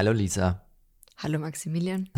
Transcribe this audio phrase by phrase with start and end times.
[0.00, 0.62] Hallo Lisa.
[1.18, 2.08] Hallo Maximilian.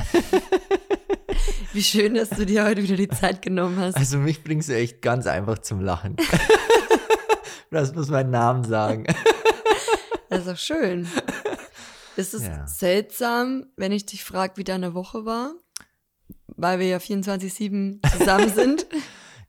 [1.73, 3.97] Wie schön, dass du dir heute wieder die Zeit genommen hast.
[3.97, 6.15] Also mich bringst du echt ganz einfach zum Lachen.
[7.73, 9.05] das muss mein Namen sagen.
[10.31, 11.09] Das ist doch schön.
[12.15, 12.69] Ist es Ja.
[12.69, 15.53] seltsam, wenn ich dich frage, wie deine Woche war?
[16.47, 18.87] Weil wir ja 24-7 zusammen sind.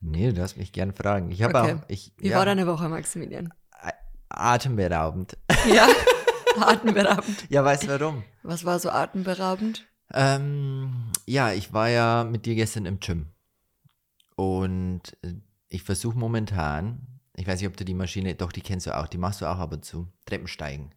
[0.01, 1.29] Nee, du darfst mich gern fragen.
[1.29, 1.73] Ich habe Okay.
[1.75, 3.53] auch, ich, Wie ja, war deine Woche, Maximilian?
[4.27, 5.37] atemberaubend.
[5.71, 5.87] Ja,
[6.61, 7.45] atemberaubend.
[7.49, 8.23] Ja, weißt du warum?
[8.43, 9.85] Was war so atemberaubend?
[10.13, 13.27] Ähm, ja, ich war ja mit dir gestern im Gym.
[14.35, 15.33] Und äh,
[15.69, 19.07] ich versuche momentan, ich weiß nicht, ob du die Maschine, doch, die kennst du auch,
[19.07, 20.93] die machst du auch ab und zu, Treppensteigen.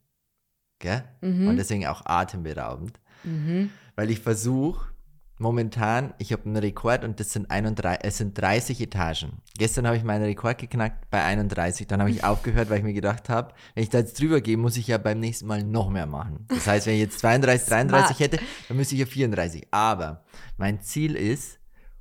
[0.79, 1.05] Gell?
[1.23, 1.49] Mhm.
[1.49, 3.01] Und deswegen auch atemberaubend.
[3.25, 3.71] Mhm.
[3.95, 4.91] Weil ich versuche
[5.39, 9.43] momentan, ich habe einen Rekord und das sind, 31, es sind 30 Etagen.
[9.59, 11.87] Gestern habe ich meinen Rekord geknackt bei 31.
[11.87, 14.57] Dann habe ich aufgehört, weil ich mir gedacht habe, wenn ich da jetzt drüber gehe,
[14.57, 16.47] muss ich ja beim nächsten Mal noch mehr machen.
[16.49, 19.69] Das heißt, wenn ich jetzt 32, 33 hätte, dann müsste ich ja 34.
[19.71, 20.25] Aber
[20.57, 21.59] mein Ziel ist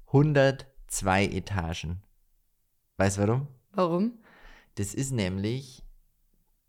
[0.08, 2.02] 102 Etagen.
[2.98, 3.48] Weißt du warum?
[3.74, 4.14] Warum?
[4.76, 5.84] Das ist nämlich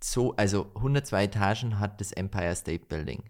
[0.02, 3.24] so, also 102 Etagen hat das Empire State Building.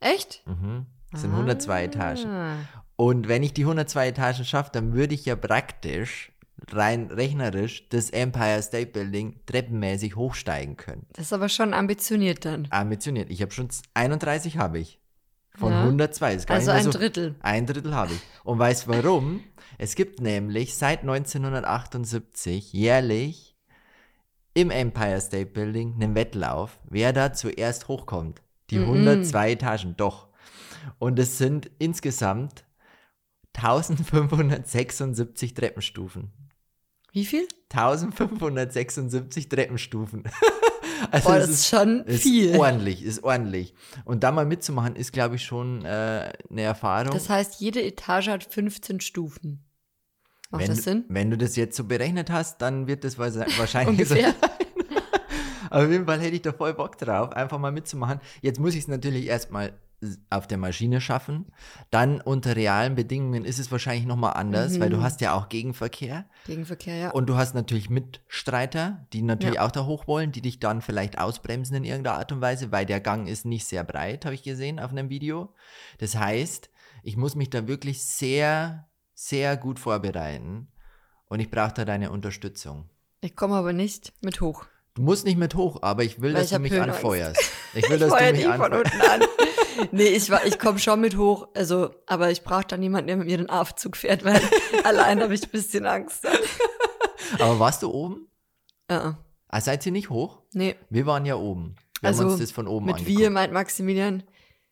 [0.00, 0.42] Echt?
[0.46, 0.86] Mhm.
[1.10, 2.66] Das sind 102 Etagen.
[2.96, 6.32] Und wenn ich die 102 Etagen schaffe, dann würde ich ja praktisch,
[6.70, 11.06] rein rechnerisch, das Empire State Building treppenmäßig hochsteigen können.
[11.14, 12.68] Das ist aber schon ambitioniert dann.
[12.70, 13.30] Ambitioniert.
[13.30, 15.00] Ich habe schon 31 habe ich.
[15.54, 15.82] Von Ja.
[15.82, 16.32] 102.
[16.34, 17.34] Das ist gar Also nicht ein so, Drittel.
[17.40, 18.20] Ein Drittel habe ich.
[18.44, 19.42] Und weißt warum?
[19.78, 23.56] Es gibt nämlich seit 1978 jährlich
[24.54, 28.42] im Empire State Building einen Wettlauf, wer da zuerst hochkommt.
[28.70, 28.86] Die Mhm.
[28.88, 30.28] 102 Etagen, doch.
[30.98, 32.64] Und es sind insgesamt
[33.54, 36.32] 1576 Treppenstufen.
[37.12, 37.46] Wie viel?
[37.70, 40.24] 1576 Treppenstufen.
[41.10, 42.56] also Boah, das ist schon ist viel.
[42.56, 43.74] ordentlich, ist ordentlich.
[44.04, 47.12] Und da mal mitzumachen, ist, glaube ich, schon äh, eine Erfahrung.
[47.12, 49.64] Das heißt, jede Etage hat 15 Stufen.
[50.50, 51.04] Macht wenn, das Sinn?
[51.08, 54.16] wenn du das jetzt so berechnet hast, dann wird das wahrscheinlich so.
[55.70, 58.20] Aber auf jeden Fall hätte ich da voll Bock drauf, einfach mal mitzumachen.
[58.40, 59.78] Jetzt muss ich es natürlich erstmal
[60.30, 61.46] auf der Maschine schaffen.
[61.90, 65.02] Dann unter realen Bedingungen ist es wahrscheinlich nochmal anders, weil du Mhm.
[65.02, 66.24] hast ja auch Gegenverkehr.
[66.46, 67.10] Gegenverkehr, ja.
[67.10, 69.64] Und du hast natürlich Mitstreiter, die natürlich Ja.
[69.66, 72.86] auch da hoch wollen, die dich dann vielleicht ausbremsen in irgendeiner Art und Weise, weil
[72.86, 75.54] der Gang ist nicht sehr breit, habe ich gesehen auf einem Video.
[75.98, 76.70] Das heißt,
[77.02, 80.68] ich muss mich da wirklich sehr, sehr gut vorbereiten
[81.26, 82.88] und ich brauche da deine Unterstützung.
[83.20, 84.64] Ich komme aber nicht mit hoch.
[84.94, 86.96] Du musst nicht mit hoch, aber ich will, Weil dass ich du mich Höhenangst.
[86.96, 87.40] anfeuerst.
[87.72, 88.92] Ich will, ich dass du mich anfeuerst.
[88.94, 89.20] unten an.
[89.92, 91.48] Nee, ich, war- ich komme schon mit hoch.
[91.54, 94.40] Also, aber ich brauche dann jemanden, der mit mir den Aufzug fährt, weil
[94.84, 96.26] allein habe ich ein bisschen Angst.
[97.38, 98.28] Aber warst du oben?
[98.90, 99.12] Uh,
[99.48, 100.40] Ah, seid ihr nicht hoch?
[100.54, 101.76] nee, Wir waren ja oben.
[102.00, 103.18] Wir Also, haben uns das von oben mit angeguckt.
[103.18, 104.22] wir meint Maximilian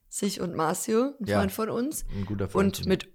[0.09, 1.39] sich und Marcio, ein Ja.
[1.39, 2.05] Freund von uns.
[2.17, 2.79] Ein guter Freund.
[2.81, 3.09] Und mit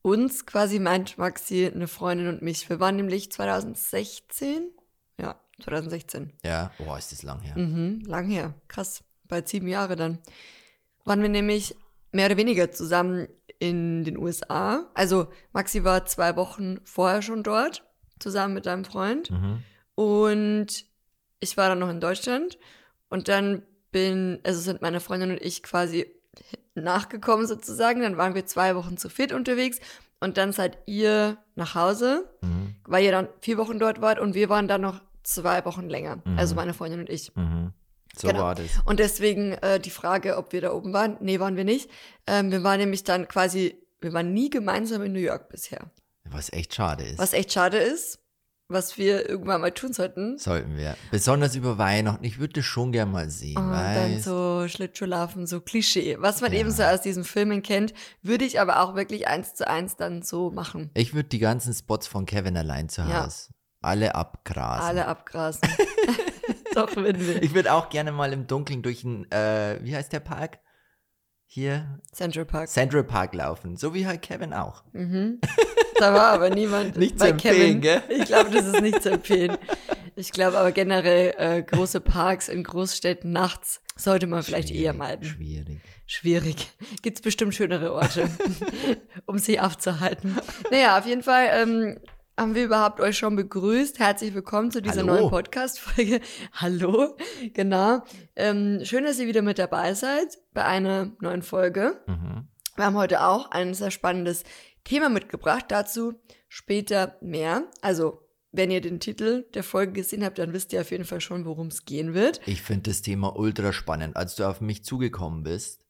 [0.00, 2.68] uns quasi meint Maxi eine Freundin und mich.
[2.68, 4.70] Wir waren nämlich 2016.
[5.20, 6.32] Ja, 2016.
[6.44, 7.56] Ja, boah, ist das lang her.
[7.58, 8.54] Mhm, lang her.
[8.68, 9.04] Krass.
[9.28, 10.18] Bald sieben Jahre dann.
[11.04, 11.76] Waren wir nämlich
[12.12, 14.90] mehr oder weniger zusammen in den USA.
[14.94, 17.84] Also Maxi war zwei Wochen vorher schon dort,
[18.18, 19.30] zusammen mit deinem Freund.
[19.30, 19.62] Mhm.
[19.94, 20.66] Und
[21.40, 22.58] ich war dann noch in Deutschland.
[23.08, 26.06] Und dann bin, also sind meine Freundin und ich quasi
[26.74, 28.00] nachgekommen sozusagen.
[28.02, 29.78] Dann waren wir zwei Wochen zu fit unterwegs.
[30.20, 32.76] Und dann seid ihr nach Hause, Mhm.
[32.84, 34.18] weil ihr dann vier Wochen dort wart.
[34.18, 36.16] Und wir waren dann noch zwei Wochen länger.
[36.24, 36.38] Mhm.
[36.38, 37.34] Also meine Freundin und ich.
[37.36, 37.72] Mhm.
[38.16, 38.40] So Genau.
[38.42, 38.66] war das.
[38.84, 41.16] Und deswegen äh, die Frage, ob wir da oben waren.
[41.20, 41.90] Nee, waren wir nicht.
[42.26, 45.90] Ähm, wir waren nämlich dann quasi, wir waren nie gemeinsam in New York bisher.
[46.24, 47.18] Was echt schade ist.
[47.18, 48.18] Was echt schade ist,
[48.68, 50.38] was wir irgendwann mal tun sollten.
[50.38, 50.96] Sollten wir.
[51.10, 52.24] Besonders über Weihnachten.
[52.24, 53.56] Ich würde das schon gerne mal sehen.
[53.58, 54.24] Und dann weißt?
[54.24, 56.16] so Schlittschuhlaufen, so Klischee.
[56.20, 56.60] Was man Ja.
[56.60, 60.22] eben so aus diesen Filmen kennt, würde ich aber auch wirklich eins zu eins dann
[60.22, 60.90] so machen.
[60.94, 63.24] Ich würde die ganzen Spots von Kevin allein zu Ja.
[63.24, 63.48] Hause
[63.84, 64.86] alle abgrasen.
[64.86, 65.60] Alle abgrasen.
[66.74, 67.42] Doch, wir.
[67.42, 70.58] Ich würde auch gerne mal im Dunkeln durch ein, äh, wie heißt der Park?
[71.46, 72.68] Hier, Central Park.
[72.68, 73.76] Central Park laufen.
[73.76, 74.84] So wie halt Kevin auch.
[74.92, 75.38] Mhm.
[75.98, 77.80] Da war aber niemand Nicht zu bei empfehlen, Kevin.
[77.82, 78.02] gell?
[78.08, 79.58] Ich glaube, das ist nicht zu empfehlen.
[80.16, 84.98] Ich glaube aber generell äh, große Parks in Großstädten nachts sollte man vielleicht eher Schwierig,
[84.98, 85.24] meiden.
[85.24, 85.80] Schwierig.
[86.06, 86.70] Schwierig.
[87.02, 88.28] Gibt's bestimmt schönere Orte,
[89.26, 90.36] um sie aufzuhalten.
[90.70, 91.98] Naja, auf jeden Fall ähm,
[92.36, 93.98] haben wir überhaupt euch schon begrüßt.
[93.98, 95.14] Herzlich willkommen zu dieser Hallo.
[95.14, 96.20] neuen Podcast-Folge.
[96.52, 97.16] Hallo,
[97.52, 98.02] genau.
[98.36, 102.00] Ähm, schön, dass ihr wieder mit dabei seid bei einer neuen Folge.
[102.06, 102.48] Mhm.
[102.76, 104.44] Wir haben heute auch ein sehr spannendes
[104.84, 105.66] Thema mitgebracht.
[105.68, 106.14] Dazu
[106.48, 107.64] später mehr.
[107.82, 111.20] Also, wenn ihr den Titel der Folge gesehen habt, dann wisst ihr auf jeden Fall
[111.20, 112.40] schon, worum es gehen wird.
[112.46, 114.16] Ich finde das Thema ultra spannend.
[114.16, 115.82] Als du auf mich zugekommen bist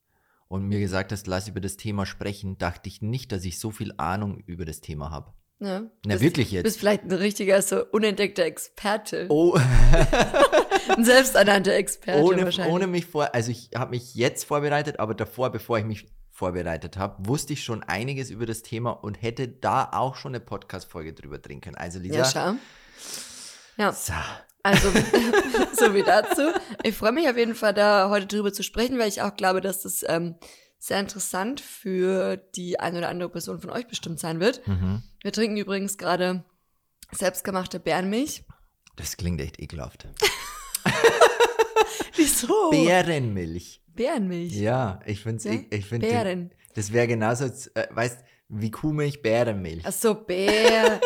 [0.49, 3.71] und mir gesagt hast, lass über das Thema sprechen, dachte ich nicht, dass ich so
[3.71, 5.33] viel Ahnung über das Thema habe.
[5.63, 5.93] Ne?
[6.05, 6.65] Na, Bist- wirklich jetzt.
[6.65, 9.27] bist vielleicht ein richtiger, so unentdeckter Experte.
[9.29, 9.57] Oh,
[10.89, 12.75] Ein selbsternannter Experte ohne, wahrscheinlich.
[12.75, 16.97] ohne mich vor, also ich habe mich jetzt vorbereitet, aber davor, bevor ich mich vorbereitet
[16.97, 21.13] habe, wusste ich schon einiges über das Thema und hätte da auch schon eine Podcast-Folge
[21.13, 21.77] drüber drehen können.
[21.77, 22.55] Also Lisa, ja, schau.
[23.77, 24.13] Ja, so,
[24.65, 24.89] also
[25.79, 26.43] so wie dazu.
[26.83, 29.61] Ich freue mich auf jeden Fall, da heute drüber zu sprechen, weil ich auch glaube,
[29.61, 30.35] dass das ähm,
[30.79, 34.67] sehr interessant für die eine oder andere Person von euch bestimmt sein wird.
[34.67, 35.05] mhm.
[35.23, 36.45] Wir trinken übrigens gerade
[37.13, 38.45] selbstgemachte Bärenmilch.
[38.97, 40.07] das klingt echt ekelhaft.
[42.17, 42.71] Wieso?
[42.71, 43.83] Bärenmilch.
[43.87, 44.55] Bärenmilch.
[44.55, 45.53] Ja, ich finde Ja?
[45.55, 46.51] ich, ich find, Bären.
[46.75, 49.83] das wäre genauso, äh, weißt wie Kuhmilch, Bärenmilch.
[49.85, 51.01] Ach so, Bär.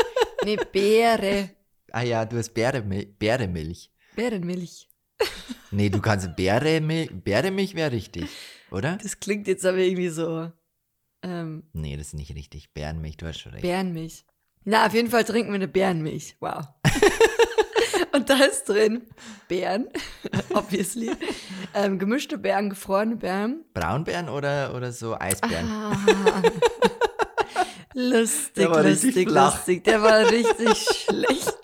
[0.44, 1.50] nee, Beere.
[1.92, 3.16] Ah ja, du hast Bäremilch.
[3.18, 3.90] Bäremilch.
[4.16, 4.88] Bärenmilch.
[5.70, 8.26] Nee, du kannst Bäremilch, Bäremilch wäre richtig,
[8.70, 8.98] oder?
[9.02, 10.50] Das klingt jetzt aber irgendwie so.
[11.26, 12.72] Ähm, Nee, das ist nicht richtig.
[12.72, 13.62] Bärenmilch, du hast schon recht.
[13.62, 14.24] Bärenmilch.
[14.64, 16.36] Na, auf jeden Fall trinken wir eine Bärenmilch.
[16.40, 16.66] Wow.
[18.12, 19.02] Und da ist drin
[19.48, 19.88] Beeren,
[20.54, 21.10] obviously.
[21.74, 23.64] Ähm, gemischte Beeren, gefrorene Beeren.
[23.74, 25.68] Braunbären oder, oder so Eisbären?
[25.68, 26.42] Ah.
[27.92, 29.84] lustig, lustig, lustig.
[29.84, 31.54] Der war richtig schlecht.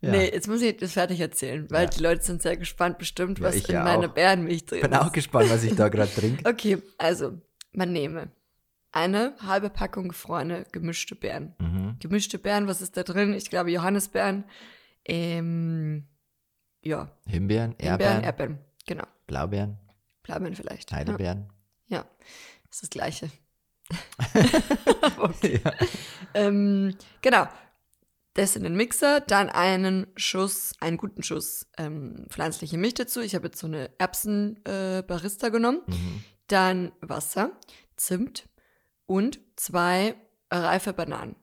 [0.00, 0.12] Ja.
[0.12, 1.90] Nee, jetzt muss ich das fertig erzählen, weil Ja.
[1.90, 4.14] die Leute sind sehr gespannt bestimmt, Ja, was ich in ja meiner auch.
[4.14, 4.98] Bärenmilch drin Ich bin ist.
[4.98, 6.42] auch gespannt, was ich da gerade trinke.
[6.48, 7.40] Okay, also,
[7.72, 8.30] man nehme
[8.92, 11.54] eine halbe Packung gefrorene gemischte Beeren.
[11.58, 11.96] Mhm.
[11.98, 13.34] Gemischte Beeren, was ist da drin?
[13.34, 14.44] Ich glaube Johannisbeeren,
[15.04, 16.06] ähm,
[16.82, 19.04] ja, Himbeeren, Himbeeren, Erdbeeren, Erdbeeren, genau.
[19.26, 19.78] Blaubeeren,
[20.22, 20.90] Blaubeeren vielleicht.
[20.92, 21.52] Ja, Heidelbeeren.
[21.88, 22.04] ja,
[22.70, 23.30] ist das Gleiche.
[25.42, 25.72] Ja.
[26.34, 27.46] Ähm, genau.
[28.38, 33.20] Das in den Mixer, dann einen Schuss, einen guten Schuss ähm, pflanzliche Milch dazu.
[33.20, 35.80] Ich habe jetzt so eine Erbsen-Barista äh, genommen.
[35.86, 36.24] Mhm.
[36.46, 37.50] Dann Wasser,
[37.96, 38.48] Zimt
[39.06, 40.14] und zwei
[40.50, 41.34] reife Bananen.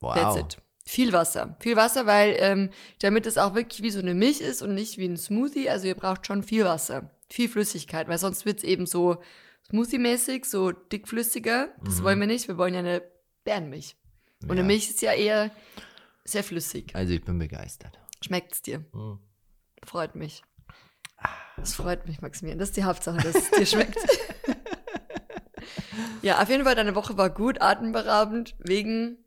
[0.00, 0.38] That's Wow.
[0.38, 0.58] it.
[0.86, 1.56] Viel Wasser.
[1.60, 2.70] Viel Wasser, weil ähm,
[3.00, 5.68] damit es auch wirklich wie so eine Milch ist und nicht wie ein Smoothie.
[5.70, 7.10] Also ihr braucht schon viel Wasser.
[7.30, 9.16] Viel Flüssigkeit, weil sonst wird es eben so
[9.70, 11.68] Smoothie-mäßig, so dickflüssiger.
[11.84, 12.04] Das Mhm.
[12.04, 12.48] wollen wir nicht.
[12.48, 13.02] Wir wollen ja eine
[13.44, 13.96] Bärenmilch.
[14.42, 14.66] Und eine Ja.
[14.66, 15.50] Milch ist ja eher
[16.24, 16.94] sehr flüssig.
[16.94, 17.98] Also ich bin begeistert.
[18.24, 18.84] Schmeckt's dir?
[18.92, 19.18] Mhm.
[19.84, 20.42] Freut mich.
[21.56, 22.58] Das freut mich, Maximilian.
[22.58, 23.96] Das ist die Hauptsache, dass es dir schmeckt.
[26.22, 29.18] ja, auf jeden Fall, deine Woche war gut, atemberaubend, wegen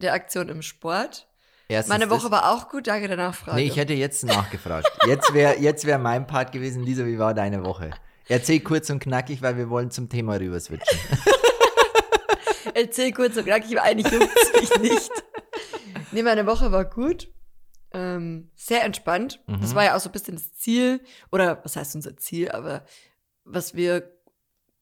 [0.00, 1.26] der Aktion im Sport.
[1.68, 3.56] Erstens Meine Woche war auch gut, danke der Nachfrage.
[3.56, 4.90] Nee, ich hätte jetzt nachgefragt.
[5.06, 6.82] Jetzt wäre jetzt wär mein Part gewesen.
[6.82, 7.90] Lisa, wie war deine Woche?
[8.28, 10.94] Erzähl kurz und knackig, weil wir wollen zum Thema rüber switchen.
[12.74, 15.10] Erzähl kurz und knackig, weil eigentlich juckt es mich nicht.
[16.12, 17.32] Nee, meine Woche war gut.
[17.92, 19.40] Ähm, sehr entspannt.
[19.46, 19.60] Mhm.
[19.60, 21.00] Das war ja auch so ein bisschen das Ziel,
[21.32, 22.84] oder was heißt unser Ziel, aber
[23.44, 24.12] was wir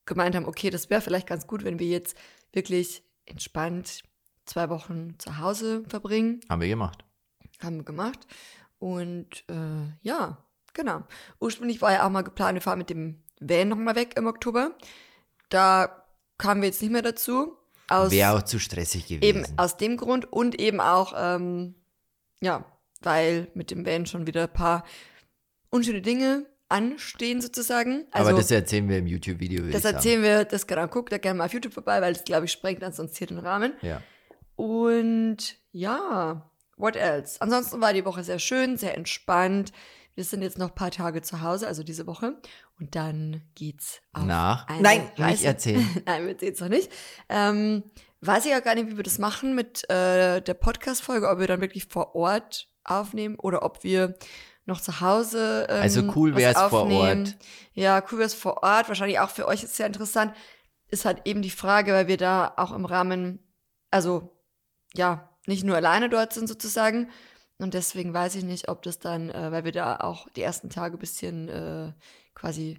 [0.04, 2.16] gemeint haben, okay, das wäre vielleicht ganz gut, wenn wir jetzt
[2.52, 4.02] wirklich entspannt
[4.46, 6.40] zwei Wochen zu Hause verbringen.
[6.48, 7.04] Haben wir gemacht.
[7.62, 8.26] Haben wir gemacht.
[8.78, 10.38] Und äh, ja,
[10.72, 11.02] genau.
[11.40, 14.76] Ursprünglich war ja auch mal geplant, wir fahren mit dem Van nochmal weg im Oktober.
[15.50, 16.04] Da
[16.38, 17.57] kamen wir jetzt nicht mehr dazu.
[17.88, 19.22] Wäre auch zu stressig gewesen.
[19.22, 21.74] eben aus dem Grund und eben auch, ähm,
[22.40, 22.64] ja,
[23.00, 24.84] weil mit dem Van schon wieder ein paar
[25.70, 28.06] unschöne Dinge anstehen sozusagen.
[28.10, 29.70] Also, Aber das erzählen wir im YouTube-Video.
[29.70, 32.46] das erzählen wir, das genau, guckt da gerne mal auf YouTube vorbei, weil das, glaube
[32.46, 33.72] ich, sprengt ansonsten hier den Rahmen.
[33.80, 34.02] Ja.
[34.56, 37.40] Und ja, what else?
[37.40, 39.72] Ansonsten war die Woche sehr schön, sehr entspannt.
[40.18, 42.34] Wir sind jetzt noch ein paar Tage zu Hause, also diese Woche.
[42.80, 44.66] Und dann geht's auf Nach.
[44.66, 45.46] eine Nein, nicht Reise.
[45.46, 46.02] erzählen.
[46.06, 46.90] Nein, wir sehen es noch nicht.
[47.28, 47.84] Ähm,
[48.22, 51.46] weiß ich auch gar nicht, wie wir das machen mit äh, der Podcast-Folge, ob wir
[51.46, 54.16] dann wirklich vor Ort aufnehmen oder ob wir
[54.66, 55.68] noch zu Hause.
[55.70, 57.22] Ähm, Also cool was wär's vor aufnehmen.
[57.26, 57.36] Ort.
[57.74, 58.88] Ja, cool wäre es vor Ort.
[58.88, 60.34] Wahrscheinlich auch für euch ist es sehr interessant.
[60.88, 63.38] Ist halt eben die Frage, weil wir da auch im Rahmen,
[63.92, 64.36] also
[64.96, 67.08] ja, nicht nur alleine dort sind sozusagen.
[67.58, 70.70] Und deswegen weiß ich nicht, ob das dann, äh, weil wir da auch die ersten
[70.70, 71.92] Tage ein bisschen äh,
[72.34, 72.78] quasi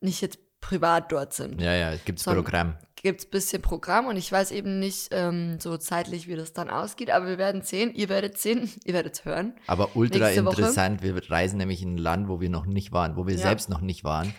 [0.00, 1.60] nicht jetzt privat dort sind.
[1.60, 2.76] Ja, ja, es gibt ein- Programm.
[2.96, 6.54] Gibt es ein bisschen Programm und ich weiß eben nicht ähm, so zeitlich, wie das
[6.54, 9.52] dann ausgeht, aber wir werden sehen, ihr werdet sehen, ihr werdet hören.
[9.66, 10.60] Aber ultra nächste Woche.
[10.62, 11.02] interessant.
[11.02, 13.42] Wir reisen nämlich in ein Land, wo wir noch nicht waren, wo wir Ja.
[13.42, 14.32] selbst noch nicht waren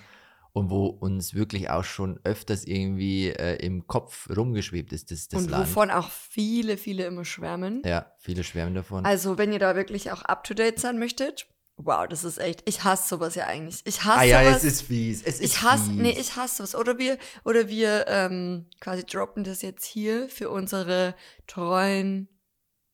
[0.55, 5.43] und wo uns wirklich auch schon öfters irgendwie äh, im Kopf rumgeschwebt ist, das, das
[5.43, 5.67] und Land.
[5.67, 7.81] wovon auch viele, viele immer schwärmen.
[7.83, 9.05] Ja, viele schwärmen davon.
[9.05, 12.63] Also, wenn ihr da wirklich auch up to date sein möchtet, wow, das ist echt,
[12.69, 13.81] ich hasse sowas ja eigentlich.
[13.83, 14.63] Ich hasse ah ja, sowas.
[14.63, 15.23] es ist fies.
[15.23, 16.01] Es ist ich hasse, fies.
[16.01, 16.75] nee, ich hasse sowas.
[16.75, 21.15] Oder wir, oder wir ähm, quasi droppen das jetzt hier für unsere
[21.47, 22.29] treuen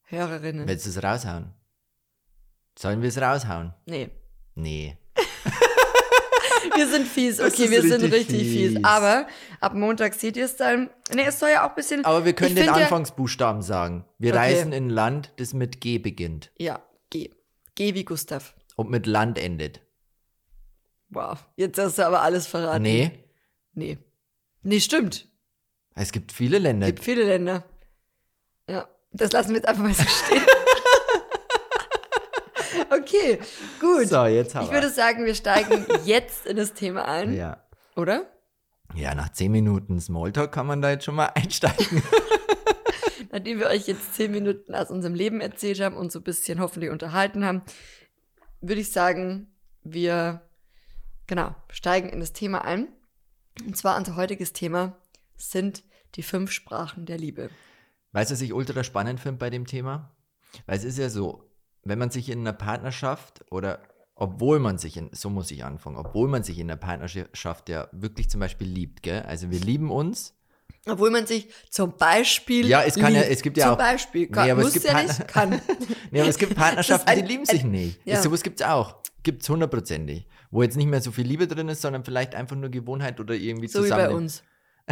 [0.06, 0.68] Hörerinnen.
[0.68, 1.54] Willst du es raushauen?
[2.76, 3.76] Sollen wir es raushauen?
[3.86, 4.10] nee.
[4.56, 4.98] Nee.
[6.76, 8.74] wir sind fies, okay, wir sind richtig richtig fies.
[8.76, 8.84] fies.
[8.84, 9.28] Aber
[9.60, 10.90] ab Montag seht ihr es dann.
[11.14, 12.06] Nee, es soll ja auch ein bisschen.
[12.06, 14.06] Aber wir können den find ja- Anfangsbuchstaben sagen.
[14.18, 14.40] Wir Okay.
[14.40, 17.30] reisen in ein Land, das mit G beginnt Ja, geh.
[17.76, 18.54] Geh wie Gustav.
[18.76, 19.82] und mit Land endet.
[21.10, 22.84] Wow, jetzt hast du aber alles verraten.
[22.84, 23.12] Nee,
[23.74, 23.98] Nee.
[24.64, 25.28] Nee, stimmt.
[25.96, 26.88] es gibt viele Länder.
[26.88, 27.64] gibt viele Länder.
[28.70, 30.42] Ja, das lassen wir jetzt einfach mal so stehen.
[32.92, 33.40] okay,
[33.80, 34.08] gut.
[34.08, 37.64] So, jetzt haben ich würde sagen, wir steigen jetzt in das Thema ein, Ja.
[37.96, 38.26] oder?
[38.96, 42.04] ja, nach 10 Minuten Smalltalk kann man da jetzt schon mal einsteigen.
[43.32, 46.60] Nachdem wir euch jetzt zehn Minuten aus unserem Leben erzählt haben und so ein bisschen
[46.60, 47.62] hoffentlich unterhalten haben,
[48.60, 49.48] würde ich sagen,
[49.84, 50.42] wir
[51.28, 52.90] genau steigen in das Thema ein.
[53.66, 54.98] Und zwar unser heutiges Thema
[55.38, 55.84] sind
[56.16, 57.50] die fünf Sprachen der Liebe.
[58.12, 60.14] Weißt du, was ich ultra spannend finde bei dem Thema?
[60.66, 61.50] Weil es ist ja so,
[61.84, 63.80] wenn man sich in einer Partnerschaft oder
[64.16, 67.88] obwohl man sich in, so muss ich anfangen, obwohl man sich in einer Partnerschaft ja
[67.92, 69.24] wirklich zum Beispiel liebt, gell?
[69.28, 70.36] Also wir lieben uns.
[70.88, 72.68] Obwohl man sich zum Beispiel.
[72.68, 73.32] Ja, es kann ja- liebt.
[73.34, 74.28] es gibt ja zum auch- Beispiel.
[74.28, 75.62] Kann, Nee, aber es muss gibt ja nicht, kann.
[76.12, 78.00] Nee, aber es gibt Partnerschaften, ein- die lieben sich nicht.
[78.06, 78.16] ja.
[78.16, 78.22] Ja.
[78.22, 78.96] Sowas gibt es auch.
[79.24, 80.26] Gibt es hundertprozentig.
[80.50, 83.34] Wo jetzt nicht mehr so viel Liebe drin ist, sondern vielleicht einfach nur Gewohnheit oder
[83.36, 84.08] irgendwie So wie zusammen.
[84.08, 84.44] bei uns.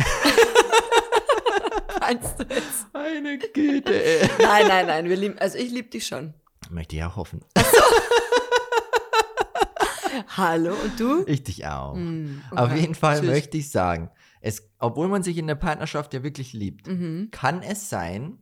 [2.00, 2.88] Meinst du jetzt?
[2.94, 4.30] Meine Güte, ey.
[4.40, 5.10] Nein, nein, nein.
[5.10, 6.34] Wir lieben, also ich liebe dich schon.
[6.70, 7.42] Möchte ich auch hoffen.
[10.38, 11.24] Hallo, und du?
[11.28, 11.96] Ich dich auch.
[11.96, 12.82] Mm, Auf okay.
[12.82, 13.30] jeden Fall Tschüss.
[13.30, 14.10] möchte ich sagen,
[14.42, 17.30] es, obwohl man sich in der Partnerschaft ja wirklich liebt, Mhm.
[17.32, 18.38] kann es sein,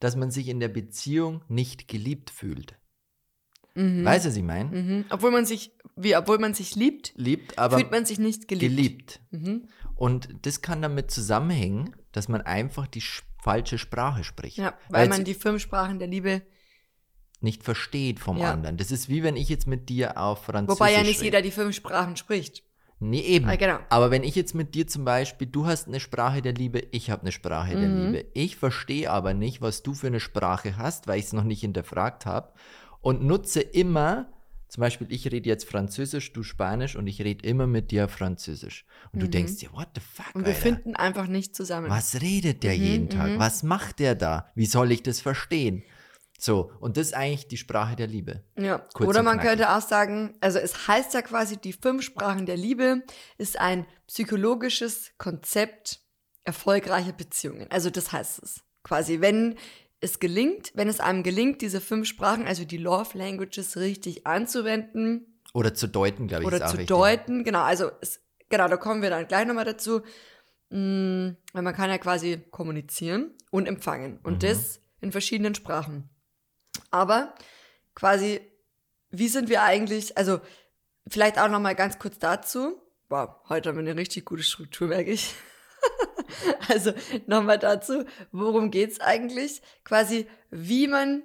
[0.00, 2.76] dass man sich in der Beziehung nicht geliebt fühlt.
[3.74, 4.04] Mhm.
[4.04, 4.70] Weißt du, was ich meine?
[4.70, 5.04] Mhm.
[5.10, 8.70] Obwohl man sich, wie, obwohl man sich liebt, Liebt, aber fühlt man sich nicht geliebt.
[8.76, 9.20] geliebt.
[9.30, 9.68] Mhm.
[9.94, 14.56] Und das kann damit zusammenhängen, dass man einfach die sch falsche Sprache spricht.
[14.56, 16.42] Ja, weil Weil's man die fünf Sprachen der Liebe,
[17.42, 18.52] nicht versteht vom Ja.
[18.52, 18.76] anderen.
[18.76, 21.24] Das ist wie wenn ich jetzt mit dir auf Französisch wobei ja nicht rede.
[21.24, 22.62] jeder die fünf Sprachen spricht.
[23.04, 23.48] Nee, eben.
[23.48, 23.78] Ah, genau.
[23.88, 27.10] Aber wenn ich jetzt mit dir zum Beispiel, du hast eine Sprache der Liebe, ich
[27.10, 28.06] habe eine Sprache der Mhm.
[28.12, 28.26] Liebe.
[28.32, 31.62] Ich verstehe aber nicht, was du für eine Sprache hast, weil ich es noch nicht
[31.62, 32.52] hinterfragt habe.
[33.00, 34.28] Und nutze immer,
[34.68, 38.86] zum Beispiel, ich rede jetzt Französisch, du Spanisch und ich rede immer mit dir Französisch.
[39.12, 40.40] Und du denkst dir, what the fuck, Mhm.
[40.42, 40.62] Und wir Alter?
[40.62, 41.90] finden einfach nicht zusammen.
[41.90, 43.30] Was redet der Mhm, jeden Tag?
[43.32, 43.38] mhm.
[43.40, 44.46] Was macht der da?
[44.54, 45.82] Wie soll ich das verstehen?
[46.44, 48.42] So, und das ist eigentlich die Sprache der Liebe.
[48.58, 49.50] Ja, Kurz oder man knackig.
[49.50, 53.02] könnte auch sagen, also es heißt ja quasi, die fünf Sprachen der Liebe
[53.38, 56.00] ist ein psychologisches Konzept
[56.42, 57.68] erfolgreicher Beziehungen.
[57.70, 58.60] Also das heißt es.
[58.82, 59.54] Quasi, wenn
[60.00, 65.38] es gelingt, wenn es einem gelingt, diese fünf Sprachen, also die Love Languages richtig anzuwenden
[65.54, 66.88] Oder zu deuten, glaube ich, oder zu richtig.
[66.88, 70.02] deuten, genau, also es, genau, da kommen wir dann gleich nochmal dazu,
[70.74, 74.38] Mm, weil man kann ja quasi kommunizieren und empfangen und Mhm.
[74.38, 76.08] das in verschiedenen Sprachen.
[76.92, 77.34] Aber
[77.94, 78.40] quasi,
[79.10, 80.40] wie sind wir eigentlich, also
[81.08, 82.80] vielleicht auch noch mal ganz kurz dazu.
[83.08, 85.34] Wow, heute haben wir eine richtig gute Struktur, merke ich.
[86.68, 86.92] also
[87.26, 89.60] noch mal dazu, worum geht's eigentlich?
[89.84, 91.22] Quasi, wie man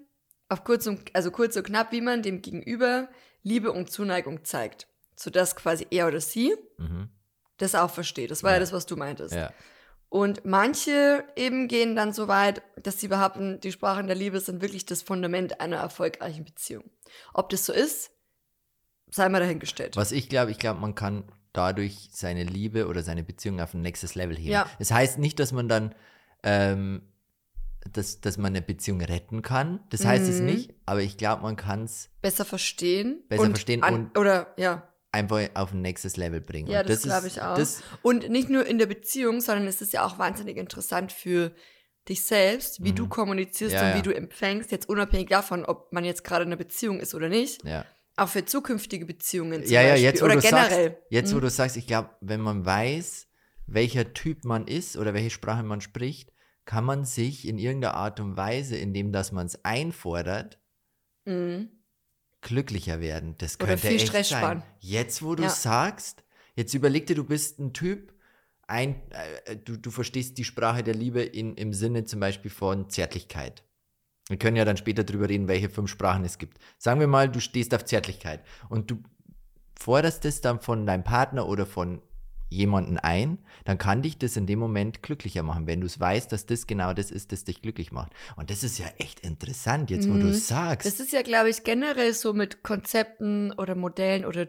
[0.50, 3.10] auf kurz und, also kurz und knapp, wie man dem Gegenüber
[3.44, 7.10] Liebe und Zuneigung zeigt, sodass quasi er oder sie Mhm.
[7.58, 8.32] das auch versteht.
[8.32, 8.60] Das war ja, Ja.
[8.62, 9.34] das, was du meintest.
[9.34, 9.52] Ja.
[10.10, 14.62] Und manche eben gehen dann so weit, dass sie behaupten, die Sprachen der Liebe sind
[14.62, 16.86] wirklich das Fundament einer erfolgreichen Beziehung.
[17.34, 18.12] Ob das so ist,
[19.12, 19.96] sei mal dahingestellt.
[19.98, 23.82] Was ich glaube, ich glaube, man kann dadurch seine Liebe oder seine Beziehung auf ein
[23.82, 24.52] nächstes Level heben.
[24.52, 24.70] Ja.
[24.80, 25.94] Das heißt nicht, dass man dann,
[26.44, 27.02] ähm,
[27.92, 29.80] dass, dass man eine Beziehung retten kann.
[29.90, 30.46] Das heißt es Mhm.
[30.46, 33.24] nicht, aber ich glaube, man kann es Besser verstehen.
[33.28, 34.88] Besser und verstehen an, und- Oder, ja.
[35.12, 36.70] Einfach auf ein nächstes Level bringen.
[36.70, 37.56] Ja, Und das ist- glaube ich auch.
[37.56, 41.52] Das, Und nicht nur in der Beziehung, sondern es ist ja auch wahnsinnig interessant für
[42.10, 42.96] dich selbst, wie Mhm.
[42.96, 43.96] du kommunizierst Ja, und ja.
[43.98, 47.30] wie du empfängst, jetzt unabhängig davon, ob man jetzt gerade in einer Beziehung ist oder
[47.30, 47.64] nicht.
[47.64, 47.86] ja.
[48.20, 50.04] Auch für zukünftige Beziehungen zum ja, ja, Beispiel.
[50.06, 50.90] jetzt wo oder du generell.
[50.90, 51.42] sagst, jetzt wo Mhm.
[51.42, 53.28] du sagst, ich glaube, wenn man weiß,
[53.68, 56.32] welcher Typ man ist oder welche Sprache man spricht,
[56.66, 60.58] kann man sich in irgendeiner Art und Weise, indem dass man es einfordert,
[61.26, 61.70] Mhm.
[62.41, 63.36] Glücklicher werden.
[63.38, 64.39] Das Oder könnte viel echt Stress sein.
[64.41, 64.63] sparen.
[64.79, 65.50] Jetzt, wo du Ja.
[65.50, 66.24] sagst,
[66.56, 68.13] jetzt überleg dir, du bist ein Typ,
[68.67, 69.01] ein,
[69.46, 73.63] äh, du, du verstehst die Sprache der Liebe in, im Sinne zum Beispiel von Zärtlichkeit.
[74.29, 76.58] Wir können ja dann später drüber reden, welche fünf Sprachen es gibt.
[76.77, 79.01] Sagen wir mal, du stehst auf Zärtlichkeit und du
[79.79, 82.01] forderst es dann von deinem Partner oder von
[82.50, 86.32] jemanden ein, dann kann dich das in dem Moment glücklicher machen, wenn du es weißt,
[86.32, 88.12] dass das genau das ist, das dich glücklich macht.
[88.36, 90.30] Und das ist ja echt interessant, jetzt wo du Mhm.
[90.30, 90.86] es sagst.
[90.88, 94.48] Das ist ja, glaube ich, generell so mit Konzepten oder Modellen oder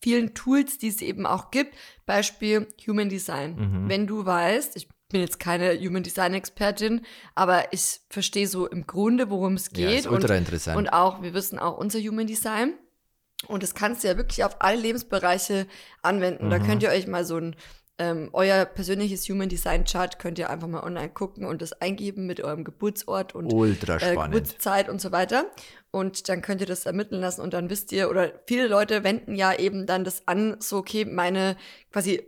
[0.00, 1.74] vielen Tools, die es eben auch gibt.
[2.06, 3.54] Beispiel Human Design.
[3.56, 3.88] Mhm.
[3.88, 7.02] Wenn du weißt, ich bin jetzt keine Human Design Expertin,
[7.36, 10.00] aber ich verstehe so im Grunde, worum es ja, geht.
[10.00, 10.76] ist ultra und, interessant.
[10.76, 12.74] und auch, wir wissen auch unser Human Design.
[13.48, 15.66] Und das kannst du ja wirklich auf alle Lebensbereiche
[16.02, 16.50] anwenden.
[16.50, 16.66] Da Mhm.
[16.66, 17.56] könnt ihr euch mal so ein,
[17.98, 22.26] ähm, euer persönliches Human Design Chart könnt ihr einfach mal online gucken und das eingeben
[22.26, 23.50] mit eurem Geburtsort und
[24.02, 24.14] äh.
[24.32, 25.46] Geburtszeit und so weiter.
[25.90, 29.34] Und dann könnt ihr das ermitteln lassen und dann wisst ihr, oder viele Leute wenden
[29.34, 31.56] ja eben dann das an, so, okay, meine
[31.90, 32.22] quasi,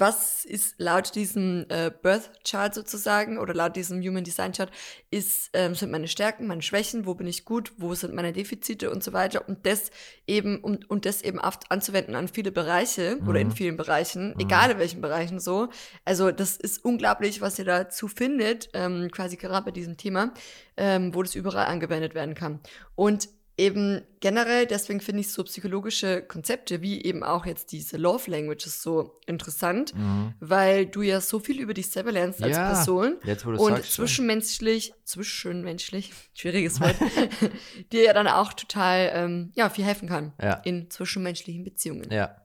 [0.00, 4.70] was ist laut diesem äh, Birth Chart sozusagen oder laut diesem Human Design Chart,
[5.10, 8.90] ist, ähm, sind meine Stärken, meine Schwächen, wo bin ich gut, wo sind meine Defizite
[8.90, 9.48] und so weiter.
[9.48, 9.90] Und das
[10.26, 13.52] eben, um, und das eben oft anzuwenden an viele Bereiche oder in Mhm.
[13.52, 15.68] vielen Bereichen, egal in welchen Bereichen so.
[16.04, 20.32] Also das ist unglaublich, was ihr dazu findet, ähm, quasi gerade bei diesem Thema,
[20.76, 22.60] ähm, wo das überall angewendet werden kann.
[22.94, 28.30] Und eben generell, deswegen finde ich so psychologische Konzepte wie eben auch jetzt diese Love
[28.30, 30.32] Languages so interessant, Mhm.
[30.38, 33.92] weil du ja so viel über dich selber lernst als Ja, Person Jetzt, und sagst.
[33.94, 36.94] zwischenmenschlich, zwischenmenschlich, schwieriges Wort,
[37.92, 40.54] dir ja dann auch total ähm, ja, viel helfen kann Ja.
[40.64, 42.10] in zwischenmenschlichen Beziehungen.
[42.10, 42.36] Ja.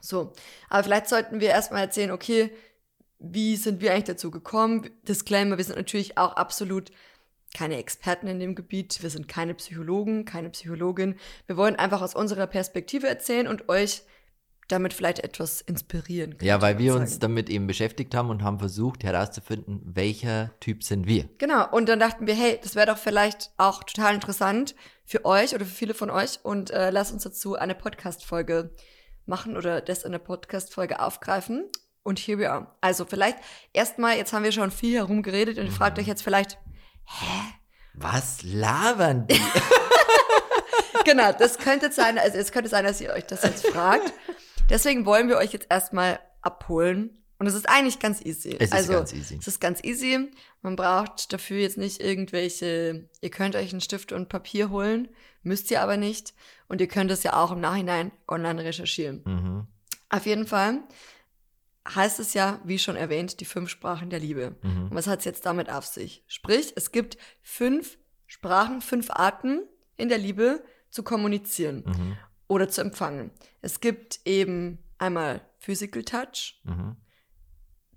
[0.00, 0.32] So,
[0.68, 2.50] aber vielleicht sollten wir erstmal erzählen, okay,
[3.20, 4.88] wie sind wir eigentlich dazu gekommen?
[5.08, 6.90] Disclaimer, wir sind natürlich auch absolut
[7.54, 11.16] keine Experten in dem Gebiet, wir sind keine Psychologen, keine Psychologin.
[11.46, 14.02] Wir wollen einfach aus unserer Perspektive erzählen und euch
[14.68, 16.36] damit vielleicht etwas inspirieren.
[16.42, 17.04] Ja, weil wir sagen.
[17.04, 21.28] uns damit eben beschäftigt haben und haben versucht herauszufinden, welcher Typ sind wir.
[21.38, 24.74] Genau, und dann dachten wir, hey, das wäre doch vielleicht auch total interessant
[25.06, 28.74] für euch oder für viele von euch und äh, lasst uns dazu eine Podcast-Folge
[29.24, 31.64] machen oder das in der Podcast-Folge aufgreifen.
[32.02, 32.74] Und we are.
[32.80, 33.38] Also vielleicht
[33.72, 36.58] erstmal, jetzt haben wir schon viel herumgeredet und ihr fragt euch jetzt vielleicht,
[37.94, 39.40] Was labern die?
[41.04, 44.12] genau, das könnte sein, also es könnte sein, dass ihr euch das jetzt fragt.
[44.70, 47.18] Deswegen wollen wir euch jetzt erstmal abholen.
[47.38, 48.56] Und es ist eigentlich ganz easy.
[48.58, 49.38] Es ist also, ganz easy.
[49.40, 50.30] Es ist ganz easy.
[50.62, 55.08] Man braucht dafür jetzt nicht irgendwelche, ihr könnt euch einen Stift und Papier holen,
[55.42, 56.34] müsst ihr aber nicht.
[56.66, 59.22] Und ihr könnt es ja auch im Nachhinein online recherchieren.
[59.24, 59.66] mhm.
[60.10, 60.80] Auf jeden Fall
[61.94, 64.56] heißt es ja, wie schon erwähnt, die fünf Sprachen der Liebe.
[64.62, 64.84] Mhm.
[64.90, 66.24] Und was hat es jetzt damit auf sich?
[66.26, 69.62] Sprich, es gibt fünf Sprachen, fünf Arten
[69.96, 72.16] in der Liebe zu kommunizieren Mhm.
[72.46, 73.30] oder zu empfangen.
[73.62, 76.96] Es gibt eben einmal Physical Touch, Mhm.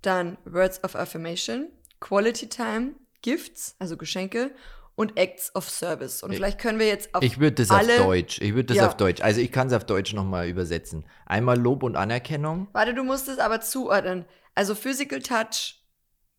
[0.00, 1.68] dann Words of Affirmation,
[2.00, 4.54] Quality Time, Gifts, also Geschenke
[4.94, 6.22] und Acts of Service.
[6.22, 8.40] Und Ich- vielleicht können wir jetzt auf Ich würde das alle, auf Deutsch.
[8.40, 8.86] Ich würde das Ja.
[8.88, 9.20] auf Deutsch.
[9.22, 11.04] Also ich kann es auf Deutsch nochmal übersetzen.
[11.26, 12.68] Einmal Lob und Anerkennung.
[12.72, 14.24] Warte, du musst es aber zuordnen.
[14.54, 15.82] Also Physical Touch,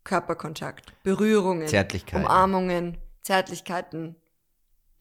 [0.03, 2.25] Körperkontakt, Berührungen, Zärtlichkeiten.
[2.25, 4.15] Umarmungen, Zärtlichkeiten,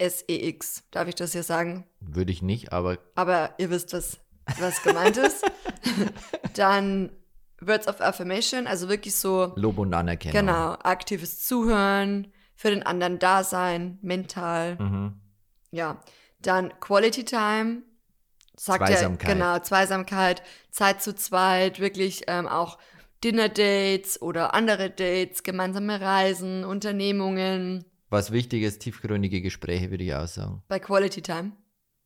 [0.00, 0.84] SEX.
[0.90, 1.84] Darf ich das hier sagen?
[2.00, 4.18] Würde ich nicht, aber Aber ihr wisst, was,
[4.58, 5.44] was gemeint ist.
[6.54, 7.10] Dann
[7.60, 10.32] Words of Affirmation, also wirklich so Lob und Anerkennung.
[10.46, 12.32] Genau, aktives Zuhören,
[12.62, 15.20] für den anderen da sein, mental, Mhm.
[15.72, 16.00] ja.
[16.38, 17.82] Dann Quality Time,
[18.56, 19.28] sagt Zweisamkeit.
[19.28, 22.78] er, genau, Zweisamkeit, Zeit zu zweit, wirklich ähm, auch
[23.24, 30.28] Dinner-Dates oder andere Dates, gemeinsame Reisen, Unternehmungen, Was wichtig ist, tiefgründige Gespräche, würde ich auch
[30.28, 30.62] sagen.
[30.68, 31.52] bei Quality Time.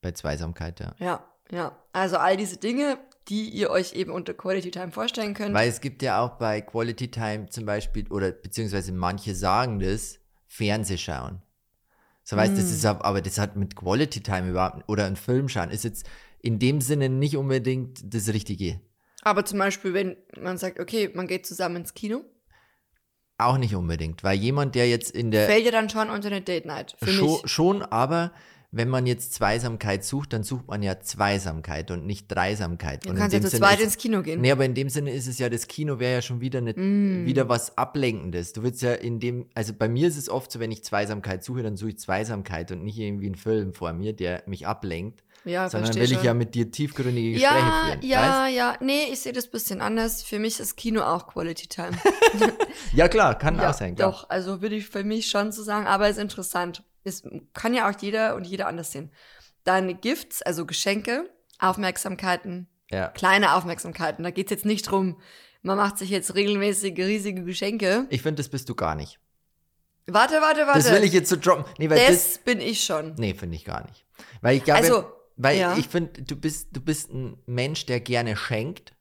[0.02, 0.94] Bei Zweisamkeit, ja.
[0.98, 1.76] Ja, ja.
[1.92, 5.54] Also all diese Dinge, die ihr euch eben unter Quality Time vorstellen könnt.
[5.54, 10.18] Weil es gibt ja auch bei Quality Time zum Beispiel, oder beziehungsweise manche sagen das,
[10.48, 11.42] Fernsehschauen.
[12.22, 12.74] So weißt du, das Mm.
[12.74, 16.08] ist ab- aber das hat mit Quality Time überhaupt, oder ein Film schauen, ist jetzt
[16.40, 18.80] in dem Sinne nicht unbedingt das Richtige.
[19.22, 22.24] Aber zum Beispiel, wenn man sagt, okay, man geht zusammen ins Kino,
[23.38, 26.40] Auch nicht unbedingt, weil jemand, der jetzt in der fällt ja dann schon unter eine
[26.40, 26.96] Date Night.
[26.98, 27.42] Für schon, mich.
[27.50, 28.32] schon, aber
[28.76, 33.04] wenn man jetzt Zweisamkeit sucht, dann sucht man ja Zweisamkeit und nicht Dreisamkeit.
[33.06, 34.40] Du und kannst ja zu zweit ins Kino gehen.
[34.40, 36.72] Nee, aber in dem Sinne ist es ja, das Kino wäre ja schon wieder, eine,
[36.74, 37.26] Mm.
[37.26, 38.52] wieder was Ablenkendes.
[38.52, 41.42] Du willst ja in dem, also bei mir ist es oft so, wenn ich Zweisamkeit
[41.42, 45.22] suche, dann suche ich Zweisamkeit und nicht irgendwie einen Film vor mir, der mich ablenkt,
[45.44, 46.24] Ja, sondern will ich schon.
[46.24, 48.02] ja mit dir tiefgründige Gespräche ja, führen.
[48.02, 48.76] ja, ja.
[48.80, 50.22] Nee, ich sehe das ein bisschen anders.
[50.22, 51.92] Für mich ist Kino auch Quality Time.
[51.92, 52.52] Weißt?
[52.92, 54.10] Ja, klar, kann ja, auch sein, klar.
[54.10, 54.28] doch.
[54.30, 56.82] Also würde ich für mich schon so sagen, aber ist interessant.
[57.06, 57.22] Es
[57.54, 59.10] kann ja auch jeder und jeder anders sehen.
[59.64, 63.08] Dann Gifts, also Geschenke, Aufmerksamkeiten, Ja.
[63.08, 64.22] kleine Aufmerksamkeiten.
[64.24, 65.20] Da geht es jetzt nicht drum,
[65.62, 68.06] man macht sich jetzt regelmäßige, riesige Geschenke.
[68.10, 69.18] Ich finde, das bist du gar nicht.
[70.06, 70.78] Warte, warte, warte.
[70.78, 71.64] Das will ich jetzt so droppen.
[71.78, 73.14] Nee, weil das, Das bin ich schon.
[73.18, 74.04] nee, finde ich gar nicht.
[74.40, 75.04] Weil ich glaube, Also,
[75.36, 75.76] weil ja.
[75.76, 78.94] ich finde, du bist, du bist ein Mensch, der gerne schenkt,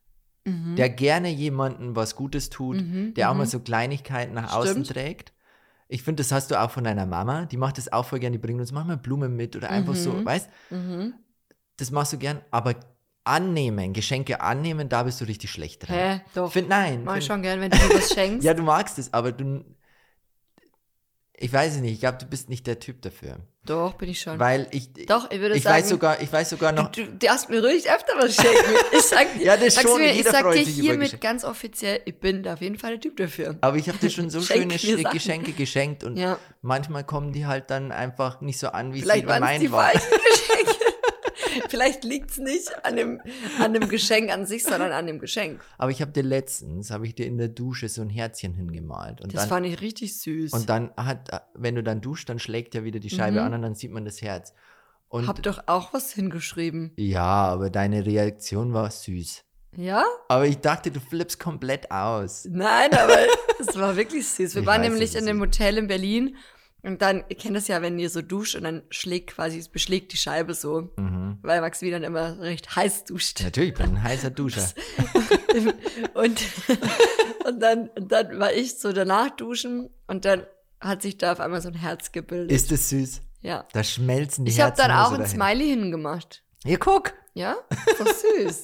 [0.48, 0.76] Mhm.
[0.76, 3.40] der gerne jemandem was Gutes tut, Mhm, der auch mhm.
[3.40, 4.92] mal so Kleinigkeiten nach außen Stimmt.
[4.92, 5.34] trägt.
[5.88, 7.46] Ich finde, das hast du auch von deiner Mama.
[7.46, 8.38] Die macht das auch voll gerne.
[8.38, 10.26] Die bringt uns manchmal Blumen mit oder einfach so, Mhm.
[10.26, 11.14] weißt Mhm.
[11.78, 12.42] Das machst du gern.
[12.52, 12.74] Aber
[13.24, 15.96] annehmen, Geschenke annehmen, da bist du richtig schlecht drin.
[15.96, 16.22] Hä?
[16.34, 16.52] Doch.
[16.52, 17.04] Find, nein.
[17.04, 18.44] Mach ich find- schon gern, wenn du mir was schenkst.
[18.46, 19.64] Ja, du magst es, aber du.
[21.38, 23.38] Ich weiß es nicht, ich glaube, du bist nicht der Typ dafür.
[23.66, 24.38] Doch, bin ich schon.
[24.40, 27.14] Weil ich, Doch, ich würde ich sagen- weiß sogar, ich weiß sogar noch, Du, du
[27.14, 28.76] darfst mir ruhig öfter was schenken.
[28.92, 32.54] Ich sag, Ja, das schon, Mir, ich sag dir hiermit ganz offiziell, ich bin da
[32.54, 33.58] auf jeden Fall der Typ dafür.
[33.62, 35.12] aber ich habe dir schon so schöne Sachen.
[35.12, 36.38] Geschenke geschenkt und Ja.
[36.62, 39.50] manchmal kommen die halt dann einfach nicht so an, wie sie Vielleicht bei waren es
[39.50, 39.92] meinen die waren.
[39.92, 40.10] falschen
[40.64, 40.85] Geschenke.
[41.70, 43.22] Vielleicht liegt es nicht an dem,
[43.60, 45.62] an dem Geschenk an sich, sondern an dem Geschenk.
[45.78, 49.22] Aber ich habe dir letztens, habe ich dir in der Dusche so ein Herzchen hingemalt.
[49.22, 50.54] Und Das dann, fand ich richtig süß.
[50.54, 53.46] und dann hat, wenn du dann duscht, dann schlägt ja wieder die Scheibe Mhm.
[53.48, 54.54] an und dann sieht man das Herz.
[55.08, 56.92] Und Hab doch auch was hingeschrieben.
[56.98, 59.44] ja, aber deine Reaktion war süß.
[59.78, 60.04] Ja?
[60.30, 62.48] Aber ich dachte, du flippst komplett aus.
[62.50, 63.18] Nein, aber
[63.60, 64.56] es war wirklich süß.
[64.56, 65.42] Wir Ich waren weiß, nämlich in einem.
[65.42, 66.38] Hotel in Berlin
[66.86, 69.70] und dann, ihr kennt das ja, wenn ihr so duscht und dann schlägt quasi, es
[69.70, 71.40] beschlägt die Scheibe so, Mhm.
[71.42, 73.42] weil Max wie dann immer recht heiß duscht.
[73.44, 74.68] Natürlich, ich bin ein heißer Duscher.
[76.14, 76.42] und,
[77.46, 80.44] und, dann, und dann war ich so danach duschen und dann
[80.82, 82.52] hat sich da auf einmal so ein Herz gebildet.
[82.52, 83.22] Ist es süß?
[83.42, 83.66] ja.
[83.74, 85.36] Da schmelzen die Ich habe Herzen dann nur auch so ein dahin.
[85.36, 86.44] Smiley hingemacht.
[86.66, 87.14] Ja, guck.
[87.34, 87.56] Ja?
[87.70, 88.64] Ist doch süß.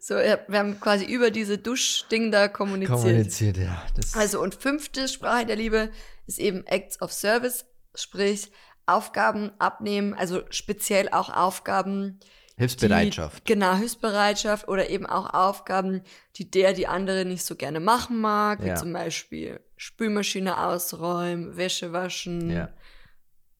[0.00, 2.98] so, wir haben quasi über diese Duschding da kommuniziert.
[2.98, 3.82] Kommuniziert, ja.
[3.96, 5.90] Das, Also und fünfte Sprache der Liebe
[6.26, 8.50] ist eben Acts of Service, sprich
[8.86, 12.20] Aufgaben abnehmen, also speziell auch Aufgaben.
[12.56, 13.46] Hilfsbereitschaft.
[13.46, 16.02] Die, genau, Hilfsbereitschaft oder eben auch Aufgaben,
[16.36, 18.76] die der, die andere nicht so gerne machen mag, wie Ja.
[18.76, 22.70] zum Beispiel Spülmaschine ausräumen, Wäsche waschen, Ja,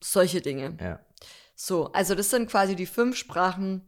[0.00, 0.76] solche Dinge.
[0.80, 1.00] ja.
[1.54, 3.86] So, also das sind quasi die fünf Sprachen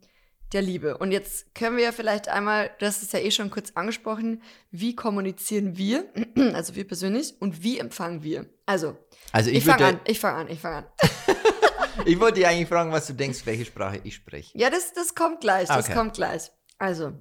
[0.53, 0.97] der Liebe.
[0.99, 4.97] Und jetzt können wir ja vielleicht einmal, das ist ja eh schon kurz angesprochen, wie
[4.97, 6.07] kommunizieren wir,
[6.55, 8.47] also wir persönlich, und wie empfangen wir?
[8.67, 8.97] Also,
[9.33, 10.85] Also ich, ich, fange an, ich fange an, ich fange an.
[12.07, 14.57] ich wollte dich eigentlich fragen, was du denkst, welche Sprache ich spreche.
[14.57, 15.95] Ja, das, das kommt gleich, das Okay.
[15.95, 16.51] kommt gleich.
[16.79, 17.13] Also,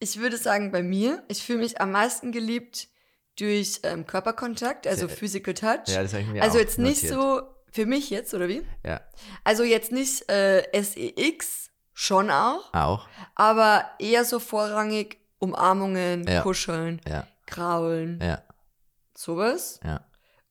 [0.00, 2.88] ich würde sagen, bei mir, ich fühle mich am meisten geliebt
[3.38, 5.88] durch ähm, Körperkontakt, also Sehr- Physical Touch.
[5.88, 7.20] Ja, das habe ich mir also jetzt nicht notiert.
[7.20, 8.62] so, für mich jetzt, oder wie?
[8.84, 9.00] Ja,
[9.44, 11.70] Also jetzt nicht äh, SEX,
[12.00, 13.08] schon auch, auch.
[13.34, 16.42] aber eher so vorrangig Umarmungen, Ja.
[16.42, 18.40] Kuscheln, Ja, Kraulen, ja,
[19.16, 19.80] sowas.
[19.84, 20.00] ja.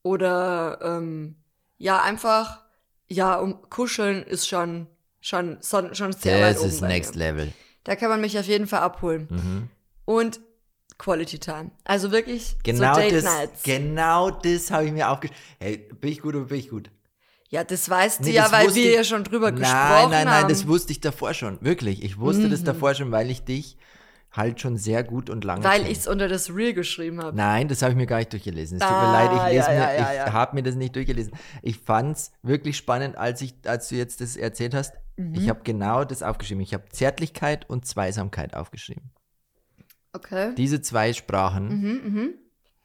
[0.04, 1.36] Oder ähm,
[1.78, 2.64] ja, einfach,
[3.08, 4.88] ja, um Kuscheln ist schon,
[5.22, 7.20] schon, schon, schon sehr weit Das ist Next mir.
[7.32, 7.54] Level.
[7.86, 9.28] Da kann man mich auf jeden Fall abholen.
[9.30, 9.70] Mhm.
[10.06, 10.40] Und
[10.98, 11.72] Quality Time.
[11.86, 13.64] Also wirklich Genau so Date das, Nights.
[13.64, 15.42] genau das habe ich mir aufgeschrieben.
[15.60, 16.90] Hey, bin ich gut oder bin ich gut?
[17.50, 20.12] Ja, das weißt Nee, du ja, das weil wir ich- ja schon drüber nein, gesprochen
[20.12, 20.50] nein, nein, haben.
[20.50, 21.58] das wusste ich davor schon.
[21.62, 22.04] Wirklich.
[22.04, 22.66] Ich wusste das Mhm.
[22.66, 23.78] davor schon, weil ich dich
[24.32, 27.36] halt schon sehr gut und lange weil ich es unter das Real geschrieben habe.
[27.36, 28.78] Nein, das habe ich mir gar nicht durchgelesen.
[28.78, 30.76] Es tut Ah, mir leid, ich lese ja, mir, ja, ja, ich habe mir das
[30.76, 31.34] nicht durchgelesen.
[31.64, 34.94] Ich fand's wirklich spannend, als ich, als du jetzt das erzählt hast.
[35.16, 35.34] Mhm.
[35.36, 36.62] Ich habe genau das aufgeschrieben.
[36.62, 39.10] Ich habe Zärtlichkeit und Zweisamkeit aufgeschrieben.
[40.14, 40.54] Okay.
[40.56, 42.30] Diese zwei Sprachen, Mhm, mhm.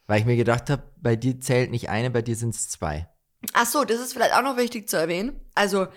[0.07, 3.09] weil ich mir gedacht habe, bei dir zählt nicht eine, bei dir sind es zwei.
[3.51, 5.39] Ach so, das ist vielleicht auch noch wichtig zu erwähnen.
[5.55, 5.87] Also,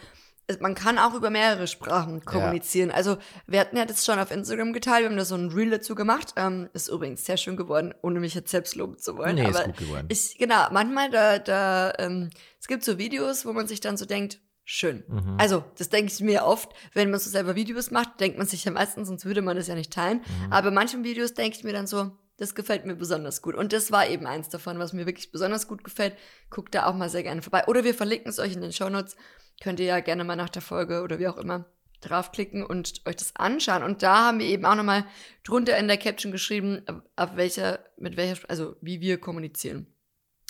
[0.61, 2.91] man kann auch über mehrere Sprachen kommunizieren.
[2.91, 5.71] Also, wir hatten ja das schon auf Instagram geteilt, wir haben da so ein Reel
[5.71, 6.35] dazu gemacht.
[6.37, 9.35] Ähm, ist übrigens sehr schön geworden, ohne mich jetzt selbst loben zu wollen.
[9.35, 10.07] Nee, ist aber gut geworden.
[10.09, 12.31] Ich, genau, manchmal da, da ähm,
[12.61, 15.03] es gibt so Videos, wo man sich dann so denkt, schön.
[15.09, 15.37] Mhm.
[15.39, 18.65] Also, das denke ich mir oft, wenn man so selber Videos macht, denkt man sich
[18.65, 20.19] ja meistens, sonst würde man das ja nicht teilen.
[20.19, 20.53] Mhm.
[20.53, 23.55] Aber bei manchen Videos denke ich mir dann so, das gefällt mir besonders gut.
[23.55, 26.17] Und das war eben eins davon, was mir wirklich besonders gut gefällt.
[26.51, 27.65] Guckt da auch mal sehr gerne vorbei.
[27.67, 29.17] Oder wir verlinken es euch in den Shownotes.
[29.63, 31.65] Könnt ihr ja gerne mal nach der Folge oder wie auch immer
[32.03, 33.83] draufklicken und euch das anschauen.
[33.83, 35.07] Und da haben wir eben auch nochmal
[35.45, 36.83] drunter in der Caption geschrieben,
[37.17, 39.87] ab welcher, mit welcher, also wie wir kommunizieren.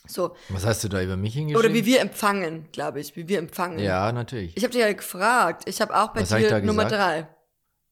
[0.08, 0.36] So.
[0.48, 1.64] Was hast du da über mich hingeschrieben?
[1.64, 3.14] Oder wie wir empfangen, glaube ich.
[3.16, 3.78] Wie wir empfangen.
[3.78, 4.56] Ja, natürlich.
[4.56, 5.64] Ich habe dich ja gefragt.
[5.66, 7.02] Ich habe auch bei Was dir Nummer gesagt?
[7.02, 7.28] drei.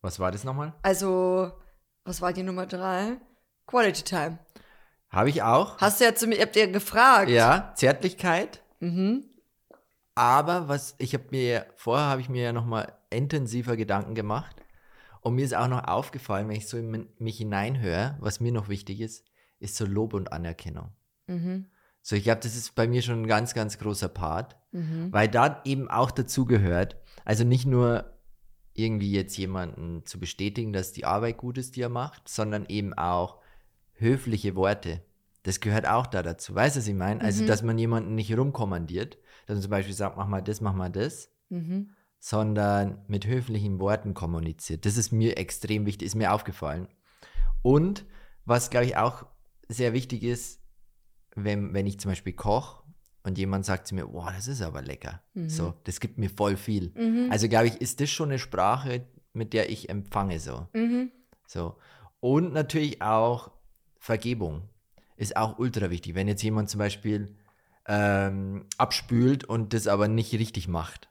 [0.01, 0.75] Was war das nochmal?
[0.83, 1.53] Also,
[2.05, 3.19] was war die Nummer drei?
[3.67, 4.39] Quality Time.
[5.11, 5.79] Habe ich auch.
[5.79, 7.31] Hast du ja zu mir, ihr habt ja gefragt.
[7.31, 8.63] Ja, Zärtlichkeit.
[8.81, 9.25] Mhm.
[10.15, 14.57] Aber was ich habe mir vorher habe ich mir ja noch mal intensiver Gedanken gemacht
[15.21, 18.69] und mir ist auch noch aufgefallen, wenn ich so in mich hineinhöre, was mir noch
[18.69, 19.25] wichtig ist,
[19.59, 20.93] ist so Lob und Anerkennung.
[21.27, 21.67] Mhm.
[22.03, 25.13] So, ich glaube, das ist bei mir schon ein ganz, ganz großer Part, Mhm.
[25.13, 28.13] weil da eben auch dazu gehört, also nicht nur
[28.75, 32.93] irgendwie jetzt jemanden zu bestätigen, dass die Arbeit gut ist, die er macht, sondern eben
[32.93, 33.41] auch
[33.95, 35.03] höfliche Worte.
[35.43, 36.55] Das gehört auch da dazu.
[36.55, 37.21] Weißt du, was ich meine?
[37.21, 37.47] Also, Mhm.
[37.49, 40.89] dass man jemanden nicht rumkommandiert, dass man zum Beispiel sagt, mach mal das, mach mal
[40.91, 41.91] das, Mhm.
[42.19, 44.87] sondern mit höflichen Worten kommuniziert.
[44.87, 46.89] Das ist mir extrem wichtig, ist mir aufgefallen.
[47.63, 48.07] Und
[48.47, 49.27] was, glaube ich, auch
[49.69, 50.61] sehr wichtig ist,
[51.37, 52.83] wenn, wenn ich zum Beispiel koche
[53.23, 55.23] und jemand sagt zu mir, boah, das ist aber lecker.
[55.35, 55.49] Mhm.
[55.51, 56.93] So, das gibt mir voll viel.
[56.97, 57.29] Mhm.
[57.31, 60.69] Also, glaube ich, ist das schon eine Sprache, mit der ich empfange so.
[60.73, 61.11] Mhm.
[61.47, 61.77] So.
[62.21, 63.51] Und natürlich auch
[64.05, 64.69] Vergebung
[65.17, 66.15] ist auch ultra wichtig.
[66.15, 67.35] Wenn jetzt jemand zum Beispiel
[67.87, 71.09] ähm, abspült und das aber nicht richtig macht.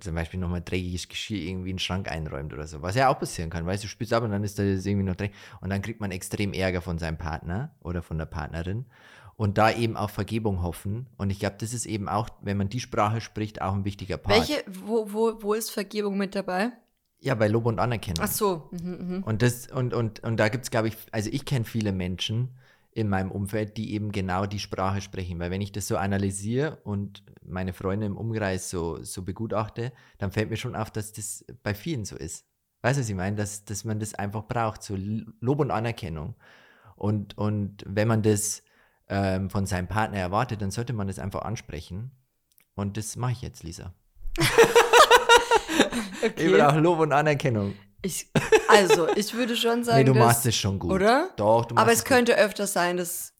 [0.00, 2.80] Zum Beispiel nochmal dreckiges Geschirr irgendwie in den Schrank einräumt oder so.
[2.80, 5.04] Was ja auch passieren kann, weißt du, spülst ab und dann ist da das irgendwie
[5.04, 5.36] noch dreckig.
[5.60, 8.86] Und dann kriegt man extrem Ärger von seinem Partner oder von der Partnerin.
[9.36, 11.08] Und da eben auf Vergebung hoffen.
[11.18, 14.16] Und ich glaube, das ist eben auch, wenn man die Sprache spricht, auch ein wichtiger
[14.16, 14.48] Part.
[14.48, 16.72] Welche, wo, wo, wo ist Vergebung mit dabei?
[17.20, 18.22] Ja, bei Lob und Anerkennung.
[18.22, 18.68] Ach so.
[18.70, 19.22] Mhm, mhm.
[19.22, 22.50] Und, das, und, und, und da gibt es, glaube ich, also ich kenne viele Menschen
[22.96, 25.38] in meinem Umfeld, die eben genau die Sprache sprechen.
[25.38, 30.30] Weil wenn ich das so analysiere und meine Freunde im Umkreis so, so begutachte, dann
[30.30, 32.46] fällt mir schon auf, dass das bei vielen so ist.
[32.80, 33.36] Weißt du, was ich meine?
[33.36, 34.96] Dass, dass man das einfach braucht, so
[35.40, 36.36] Lob und Anerkennung.
[36.94, 38.62] Und, und wenn man das
[39.08, 42.12] ähm, von seinem Partner erwartet, dann sollte man das einfach ansprechen.
[42.74, 43.92] Und das mache ich jetzt, Lisa.
[46.26, 46.46] Okay.
[46.46, 47.74] Ich brauche Lob und Anerkennung.
[48.02, 48.30] Ich,
[48.68, 50.92] also, ich würde schon sagen, Nee, du dass, machst es schon gut.
[50.92, 51.30] Oder?
[51.36, 52.08] Doch, du machst Aber es gut.
[52.08, 53.32] könnte öfters sein, dass,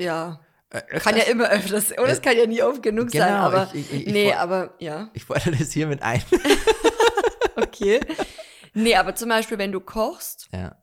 [0.00, 0.40] ja,
[0.70, 3.68] Äh, kann ja immer öfters, oder es kann ja nie oft genug sein, genau, aber,
[3.72, 6.22] ich- ich- ich- nee, aber, ja, Ich fordere das hier mit ein.
[7.56, 8.00] okay.
[8.74, 10.76] nee, aber zum Beispiel, wenn du kochst, ja.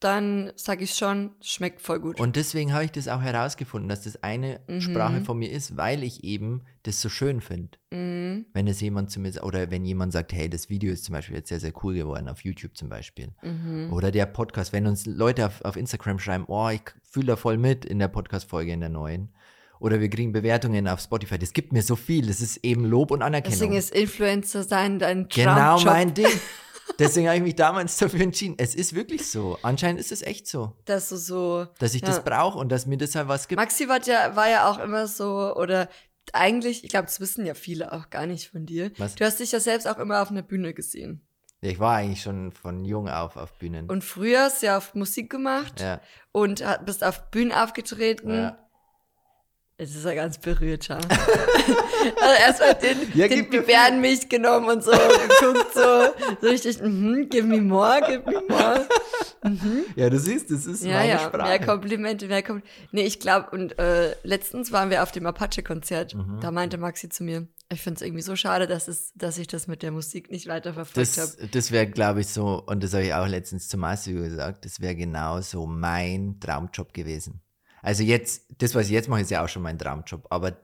[0.00, 2.20] Dann sage ich schon, schmeckt voll gut.
[2.20, 4.80] Und deswegen habe ich das auch herausgefunden, dass das eine Mhm.
[4.82, 7.78] Sprache von mir ist, weil ich eben das so schön finde.
[7.90, 11.04] Mhm, Wenn es jemand zu mir sagt, oder wenn jemand sagt, hey, das Video ist
[11.04, 13.28] zum Beispiel jetzt sehr, sehr cool geworden, auf YouTube zum Beispiel.
[13.42, 13.90] mhm.
[13.92, 17.56] Oder der Podcast, wenn uns Leute auf, auf Instagram schreiben, oh, ich fühle da voll
[17.56, 19.30] mit in der Podcast-Folge, in der neuen.
[19.78, 21.38] Oder wir kriegen Bewertungen auf Spotify.
[21.38, 22.26] Das gibt mir so viel.
[22.26, 23.58] Das ist eben Lob und Anerkennung.
[23.58, 25.84] Deswegen ist Influencer sein dein genau Traumjob.
[25.86, 26.26] mein Ding.
[26.98, 28.54] Deswegen habe ich mich damals dafür entschieden.
[28.58, 29.58] Es ist wirklich so.
[29.62, 32.08] Anscheinend ist es echt so, Dass du so, dass ich Ja.
[32.08, 33.60] das brauche und dass mir das halt was gibt.
[33.60, 35.88] Maxi war ja, war ja auch immer so, oder
[36.32, 38.90] eigentlich, ich glaube, das wissen ja viele auch gar nicht von dir.
[38.98, 39.14] Was?
[39.14, 41.22] Du hast dich ja selbst auch immer auf einer Bühne gesehen.
[41.62, 43.88] Ja, ich war eigentlich schon von jung auf auf Bühnen.
[43.88, 46.00] Und früher hast du ja auf Musik gemacht ja.
[46.32, 48.30] und bist auf Bühnen aufgetreten.
[48.32, 48.58] ja.
[49.78, 50.96] Es ist ja ganz berührt, ja.
[52.22, 55.80] also erstmal den, Ja, den mir Gebärdenmilch genommen und so geguckt, so,
[56.40, 58.88] so richtig, mhm, give me more, give me more.
[59.94, 61.48] ja, du siehst, das ist Ja, meine ja, Sprache.
[61.48, 62.88] mehr Komplimente, mehr Komplimente.
[62.92, 66.14] Nee, ich glaube, und äh, letztens waren wir auf dem Apache-Konzert.
[66.14, 66.40] Mhm.
[66.40, 69.46] Da meinte Maxi zu mir, ich finde es irgendwie so schade, dass, es, dass ich
[69.46, 71.32] das mit der Musik nicht weiterverfolgt habe.
[71.38, 74.64] Das, das wäre, glaube ich, so, und das habe ich auch letztens zu Massimo gesagt,
[74.64, 77.42] das wäre genau so mein Traumjob gewesen.
[77.82, 80.56] Also jetzt, das, was ich jetzt mache, ist ja auch schon mein Traumjob, aber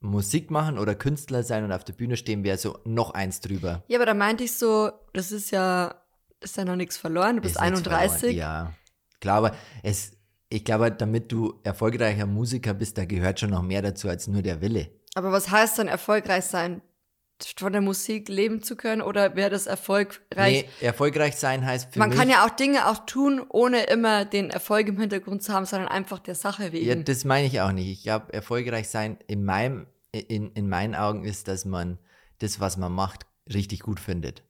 [0.00, 3.82] Musik machen oder Künstler sein und auf der Bühne stehen wäre so noch eins drüber.
[3.88, 5.94] Ja, aber da meinte ich so, das ist ja,
[6.40, 8.20] ist ja noch nichts verloren, du bist Ist nichts 31.
[8.20, 8.36] verloren.
[8.36, 8.72] Ja,
[9.20, 10.12] klar, aber es,
[10.48, 14.42] ich glaube, damit du erfolgreicher Musiker bist, da gehört schon noch mehr dazu als nur
[14.42, 14.90] der Wille.
[15.14, 16.82] Aber was heißt dann erfolgreich sein?
[17.58, 20.66] Von der Musik leben zu können oder wäre das erfolgreich?
[20.80, 22.18] Nee, erfolgreich sein heißt für Man mich.
[22.18, 25.88] kann ja auch Dinge auch tun, ohne immer den Erfolg im Hintergrund zu haben, sondern
[25.88, 26.86] einfach der Sache wegen.
[26.86, 27.88] Ja, das meine ich auch nicht.
[27.88, 31.98] Ich glaube, erfolgreich sein in meinem, in, in meinen Augen ist, dass man
[32.38, 34.42] das, was man macht, richtig gut findet.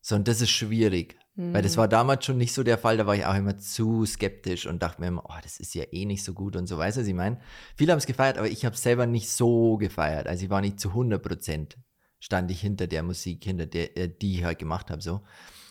[0.00, 1.18] So, und das ist schwierig.
[1.36, 4.06] Weil das war damals schon nicht so der Fall, da war ich auch immer zu
[4.06, 6.78] skeptisch und dachte mir immer, oh, das ist ja eh nicht so gut und so,
[6.78, 7.40] weißt du, was ich meine?
[7.74, 10.28] Viele haben es gefeiert, aber ich habe es selber nicht so gefeiert.
[10.28, 11.76] Also ich war nicht zu 100 Prozent,
[12.24, 15.20] stand ich hinter der Musik, hinter der, äh, die ich halt gemacht habe, so.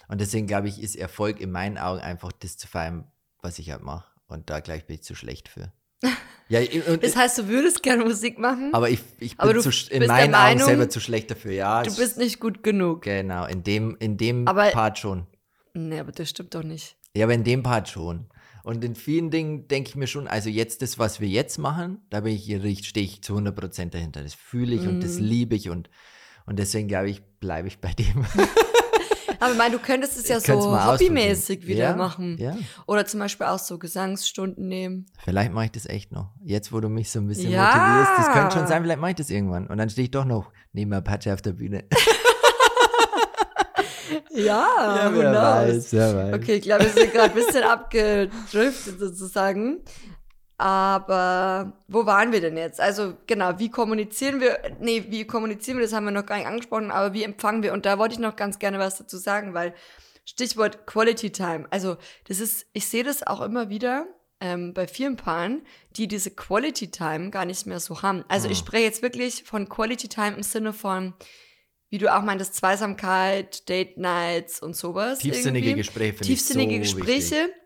[0.08, 3.06] Und deswegen glaube ich, ist Erfolg in meinen Augen einfach das zu feiern,
[3.42, 4.06] was ich halt mache.
[4.28, 5.72] Und da gleich bin ich zu schlecht für.
[6.50, 9.62] Ja, und, das heißt, du würdest gerne Musik machen, aber ich, ich bin Aber du
[9.62, 11.82] zu, in meinen Augen Meinung, selber zu schlecht dafür, ja.
[11.84, 13.04] du bist nicht gut genug.
[13.04, 15.26] Genau, in dem, in dem Aber- Part schon.
[15.74, 16.98] Nee, aber das stimmt doch nicht.
[17.16, 18.28] Ja, aber in dem Part schon.
[18.63, 22.02] Und in vielen Dingen denke ich mir schon, also jetzt das, was wir jetzt machen,
[22.10, 22.44] da bin ich,
[22.88, 24.22] stehe ich zu 100% dahinter.
[24.22, 25.24] Das fühle ich und das Mhm.
[25.24, 25.89] liebe ich und,
[26.46, 28.26] und deswegen glaube ich, bleibe ich bei dem.
[29.40, 30.54] Aber ich meine, du könntest es ja Ich so
[30.86, 32.38] hobbymäßig wieder ja, machen.
[32.40, 32.56] Ja,
[32.88, 35.06] Oder zum Beispiel auch so Gesangsstunden nehmen.
[35.22, 36.30] vielleicht mache ich das echt noch.
[36.46, 37.66] Jetzt, wo du mich so ein bisschen Ja.
[37.66, 39.68] motivierst, das könnte schon sein, vielleicht mache ich das irgendwann.
[39.68, 41.84] Und dann stehe ich doch noch neben Apache auf der Bühne.
[44.36, 46.34] Ja, who wer weiß, wer weiß.
[46.36, 49.80] Okay, ich glaube, wir sind gerade ein bisschen abgedriftet sozusagen.
[50.63, 52.80] Aber wo waren wir denn jetzt?
[52.80, 54.60] Also genau, wie kommunizieren wir?
[54.80, 55.84] Nee, wie kommunizieren wir?
[55.84, 57.73] Das haben wir noch gar nicht angesprochen, aber wie empfangen wir?
[57.73, 59.73] Und da wollte ich noch ganz gerne was dazu sagen, weil
[60.23, 61.65] Stichwort Quality Time.
[61.69, 61.97] Also
[62.30, 64.06] das ist, ich sehe das auch immer wieder
[64.39, 65.63] ähm, bei vielen Paaren,
[65.97, 68.23] die diese Quality Time gar nicht mehr so haben.
[68.30, 68.65] Also ich Mhm.
[68.65, 71.13] spreche jetzt wirklich von Quality Time im Sinne von,
[71.89, 75.19] wie du auch meintest, Zweisamkeit, Date Nights und sowas.
[75.19, 75.82] Tiefsinnige irgendwie.
[75.84, 77.36] Gespräche Tiefsinnige so Gespräche.
[77.36, 77.62] Wichtig.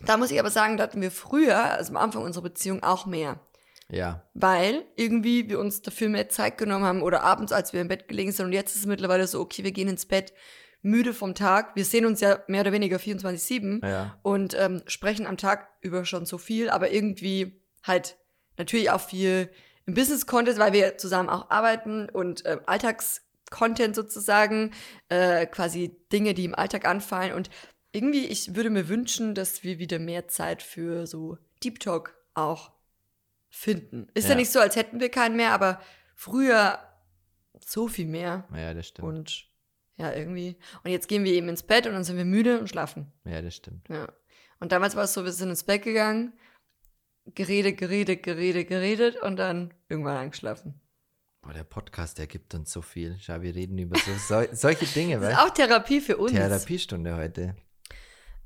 [0.00, 3.06] Da muss ich aber sagen, da hatten wir früher, also am Anfang unserer Beziehung, auch
[3.06, 3.40] mehr.
[3.88, 7.88] Ja, Weil irgendwie wir uns dafür mehr Zeit genommen haben oder abends, als wir im
[7.88, 8.46] Bett gelegen sind.
[8.46, 10.32] Und jetzt ist es mittlerweile so, okay, wir gehen ins Bett
[10.82, 11.76] müde vom Tag.
[11.76, 14.18] Wir sehen uns ja mehr oder weniger 24-7 ja.
[14.22, 18.16] und ähm, sprechen am Tag über schon so viel, aber irgendwie halt
[18.56, 19.50] natürlich auch viel
[19.86, 24.72] im Business-Content, weil wir zusammen auch arbeiten und äh, Alltags-Content sozusagen,
[25.08, 27.34] äh, quasi Dinge, die im Alltag anfallen.
[27.34, 27.50] Und
[27.96, 32.70] irgendwie, ich würde mir wünschen, dass wir wieder mehr Zeit für so Deep Talk auch
[33.48, 34.08] finden.
[34.14, 34.36] Ist ja, Ja.
[34.36, 35.80] nicht so, als hätten wir keinen mehr, aber
[36.14, 36.78] früher
[37.64, 38.46] so viel mehr.
[38.54, 39.08] Ja, das stimmt.
[39.08, 39.46] Und
[39.96, 40.56] ja, irgendwie.
[40.84, 43.10] Und jetzt gehen wir eben ins Bett und dann sind wir müde und schlafen.
[43.24, 43.88] ja, das stimmt.
[43.88, 44.06] Ja.
[44.60, 46.32] Und damals war es so, wir sind ins Bett gegangen,
[47.34, 50.80] geredet, geredet, geredet, geredet und dann irgendwann eingeschlafen.
[51.42, 53.16] Boah, der Podcast, der gibt uns so viel.
[53.20, 56.32] Schau, wir reden über so, sol- solche Dinge, Das ist auch Therapie für uns.
[56.32, 57.56] Therapiestunde heute.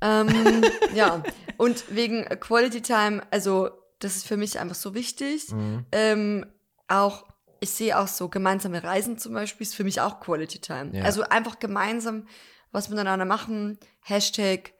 [0.01, 1.23] Ähm, ja,
[1.57, 5.51] und wegen Quality Time, also das ist für mich einfach so wichtig.
[5.51, 5.85] Mhm.
[5.91, 6.45] Ähm,
[6.87, 7.25] auch,
[7.59, 10.91] ich sehe auch so gemeinsame Reisen zum Beispiel, ist für mich auch Quality Time.
[10.93, 11.03] Ja.
[11.03, 12.27] Also einfach gemeinsam
[12.71, 13.77] was miteinander machen.
[14.01, 14.73] Hashtag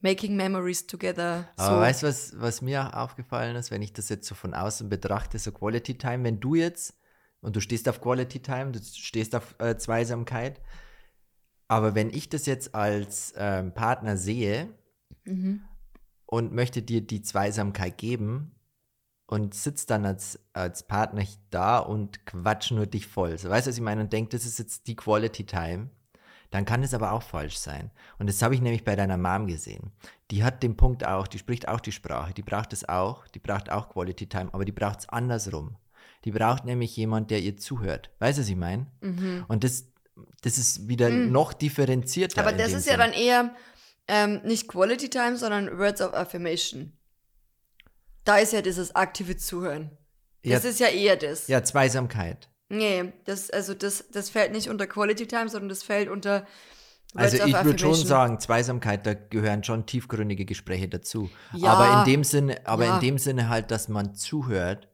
[0.00, 1.48] Making Memories Together.
[1.56, 1.80] Aber so.
[1.80, 4.88] weißt du, was, was mir auch aufgefallen ist, wenn ich das jetzt so von außen
[4.88, 6.94] betrachte, so Quality Time, wenn du jetzt,
[7.40, 10.60] und du stehst auf Quality Time, du stehst auf äh, Zweisamkeit,
[11.68, 14.68] aber wenn ich das jetzt als ähm, Partner sehe
[15.24, 15.62] Mhm.
[16.24, 18.52] und möchte dir die Zweisamkeit geben
[19.26, 23.36] und sitzt dann als, als Partner da und quatsch nur dich voll.
[23.38, 24.02] So, weißt du, was ich meine?
[24.02, 25.90] Und denkt, das ist jetzt die Quality Time.
[26.50, 27.90] Dann kann es aber auch falsch sein.
[28.20, 29.90] Und das habe ich nämlich bei deiner Mom gesehen.
[30.30, 33.40] Die hat den Punkt auch, die spricht auch die Sprache, die braucht es auch, die
[33.40, 35.76] braucht auch Quality Time, aber die braucht es andersrum.
[36.24, 38.12] Die braucht nämlich jemand, der ihr zuhört.
[38.20, 38.86] Weißt du, was ich meine?
[39.48, 39.88] Und das,
[40.42, 42.42] das ist wieder noch differenzierter.
[42.42, 42.48] Mhm.
[42.48, 43.00] Aber das ist ja Sinn.
[43.00, 43.54] dann eher
[44.08, 46.92] ähm, nicht Quality Time, sondern Words of Affirmation.
[48.24, 49.90] Da ist ja dieses aktive Zuhören.
[50.42, 50.70] Das Ja.
[50.70, 51.48] ist ja eher das.
[51.48, 52.48] Ja, Zweisamkeit.
[52.68, 56.40] Nee, das, also das, das fällt nicht unter Quality Time, sondern das fällt unter
[57.14, 61.30] Words Also ich würde schon sagen, Zweisamkeit, da gehören schon tiefgründige Gespräche dazu.
[61.52, 61.72] Ja.
[61.72, 62.94] aber in dem Sinne, aber Ja.
[62.96, 64.88] in dem Sinne halt, dass man zuhört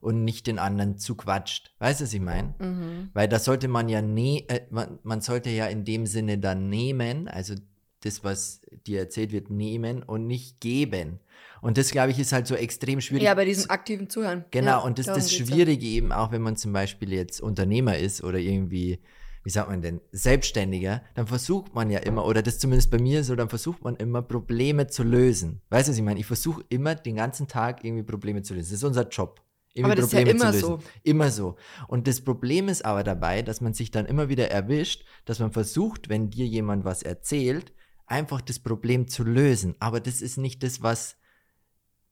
[0.00, 1.74] und nicht den anderen zuquatscht.
[1.78, 2.54] Weißt du, was ich meine?
[2.58, 3.10] Mhm.
[3.14, 6.68] Weil da sollte man ja ne, äh, man, man sollte ja in dem Sinne dann
[6.68, 7.54] nehmen, also
[8.00, 11.20] das, was dir erzählt wird, nehmen und nicht geben.
[11.60, 13.24] Und das, glaube ich, ist halt so extrem schwierig.
[13.24, 14.44] Ja, bei diesem aktiven Zuhören.
[14.50, 15.46] Genau, ja, und das ist das geht's ja.
[15.46, 19.00] Schwierige eben auch, wenn man zum Beispiel jetzt Unternehmer ist oder irgendwie,
[19.42, 23.24] wie sagt man denn, Selbstständiger, dann versucht man ja immer, oder das zumindest bei mir
[23.24, 25.60] so, dann versucht man immer Probleme zu lösen.
[25.70, 26.20] Weißt du, was ich meine?
[26.20, 28.66] Ich versuche immer den ganzen Tag irgendwie Probleme zu lösen.
[28.70, 29.40] Das ist unser Job.
[29.78, 30.78] Irgendwie Aber das ist ja Probleme immer so.
[31.02, 31.56] Immer so.
[31.86, 35.52] Und das Problem ist aber dabei, dass man sich dann immer wieder erwischt, dass man
[35.52, 37.72] versucht, wenn dir jemand was erzählt,
[38.06, 39.76] einfach das Problem zu lösen.
[39.80, 41.16] Aber das ist nicht das, was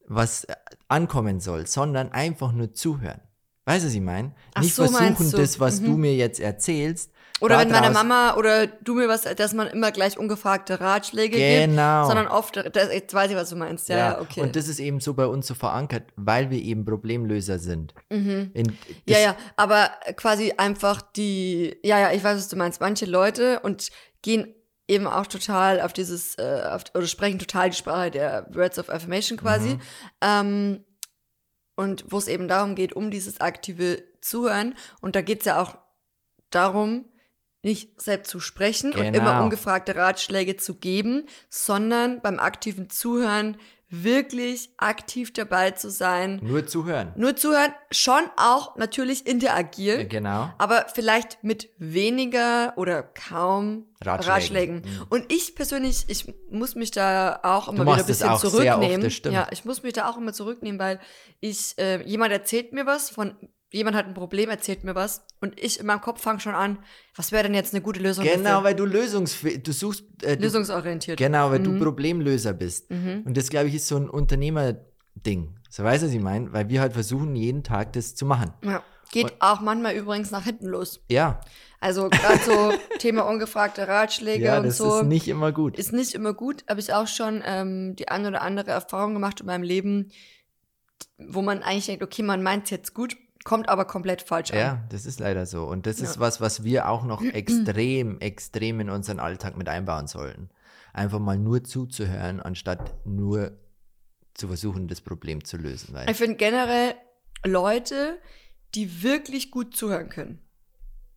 [0.09, 0.55] was äh,
[0.89, 3.21] ankommen soll, sondern einfach nur zuhören.
[3.67, 4.33] Weißt du, was ich meine?
[4.61, 5.85] Nicht so, versuchen, das, was Mhm.
[5.87, 7.11] du mir jetzt erzählst.
[7.41, 12.03] Oder wenn meine Mama oder du mir was, dass man immer gleich ungefragte Ratschläge Genau.
[12.03, 13.89] gibt, sondern oft, das, jetzt weiß ich, was du meinst.
[13.91, 14.41] Ja, ja, okay.
[14.41, 17.93] Und das ist eben so bei uns so verankert, weil wir eben Problemlöser sind.
[18.09, 18.53] In, Mhm.
[18.55, 22.81] Ja, das- ja, aber quasi einfach die, ja, ja, ich weiß, was du meinst.
[22.81, 23.91] Manche Leute und
[24.23, 24.55] gehen
[24.89, 28.89] eben auch total auf dieses, äh, auf, oder sprechen total die Sprache der Words of
[28.89, 29.71] Affirmation quasi.
[29.71, 29.81] Mhm.
[30.23, 30.85] Ähm,
[31.77, 34.75] und wo es eben darum geht, um dieses aktive Zuhören.
[35.01, 35.79] Und da geht es ja auch
[36.51, 37.05] darum,
[37.63, 39.19] nicht selbst zu sprechen und Genau.
[39.19, 43.57] immer ungefragte Ratschläge zu geben, sondern beim aktiven Zuhören
[44.05, 47.13] wirklich aktiv dabei zu sein, Nur zuhören.
[47.17, 50.51] nur zuhören, schon auch natürlich interagieren, Ja, genau.
[50.59, 54.33] aber vielleicht mit weniger oder kaum Ratschlägen.
[54.33, 54.75] Ratschlägen.
[54.77, 55.07] Mhm.
[55.09, 58.97] Und ich persönlich, ich muss mich da auch immer wieder ein bisschen zurücknehmen.
[58.97, 59.35] oft, das stimmt.
[59.35, 61.01] Ja, ich muss mich da auch immer zurücknehmen, weil
[61.41, 63.37] ich, äh, jemand erzählt mir was von,
[63.77, 66.79] jemand hat ein Problem, erzählt mir was und ich in meinem Kopf fange schon an,
[67.15, 70.43] was wäre denn jetzt eine gute Lösung Genau, weil du lösungsfähig, du suchst, äh, du,
[70.45, 71.19] Lösungsorientiert.
[71.19, 71.81] genau, weil du Mhm.
[71.81, 72.91] Problemlöser bist.
[72.91, 75.55] Und das, glaube ich, ist so ein Unternehmerding.
[75.71, 76.53] So weißt du, was ich meine?
[76.53, 78.53] Weil wir halt versuchen, jeden Tag das zu machen.
[78.65, 78.83] Ja.
[79.13, 81.01] Geht auch manchmal übrigens nach hinten los.
[81.09, 81.41] Ja,
[81.79, 84.99] Also gerade so Thema ungefragte Ratschläge ja, und das so.
[85.01, 85.79] ist nicht immer gut.
[85.79, 89.41] Ist nicht immer gut, habe ich auch schon ähm, die ein oder andere Erfahrung gemacht
[89.41, 90.11] in meinem Leben,
[91.19, 94.59] wo man eigentlich denkt, okay, man meint es jetzt gut, kommt aber komplett falsch an.
[94.59, 95.65] Ja, das ist leider so.
[95.65, 96.21] Und das ist Ja.
[96.21, 100.51] was, was wir auch noch extrem, extrem in unseren Alltag mit einbauen sollten.
[100.93, 103.57] Einfach mal nur zuzuhören, anstatt nur
[104.35, 105.95] zu versuchen, das Problem zu lösen.
[105.95, 106.95] Weil Ich finde generell
[107.45, 108.19] Leute,
[108.75, 110.41] die wirklich gut zuhören können.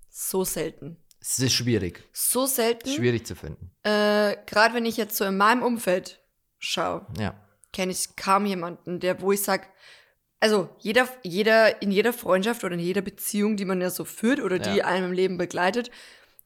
[0.09, 0.97] So selten.
[1.21, 2.03] es ist schwierig.
[2.13, 2.89] So selten.
[2.89, 3.71] Schwierig zu finden.
[3.83, 6.21] Äh, Gerade wenn ich jetzt so in meinem Umfeld
[6.59, 7.33] schaue, Ja.
[7.73, 9.63] kenne ich kaum jemanden, der, wo ich sage,
[10.39, 14.39] also jeder, jeder, in jeder Freundschaft oder in jeder Beziehung, die man ja so führt
[14.39, 14.85] oder die Ja.
[14.85, 15.91] einem im Leben begleitet,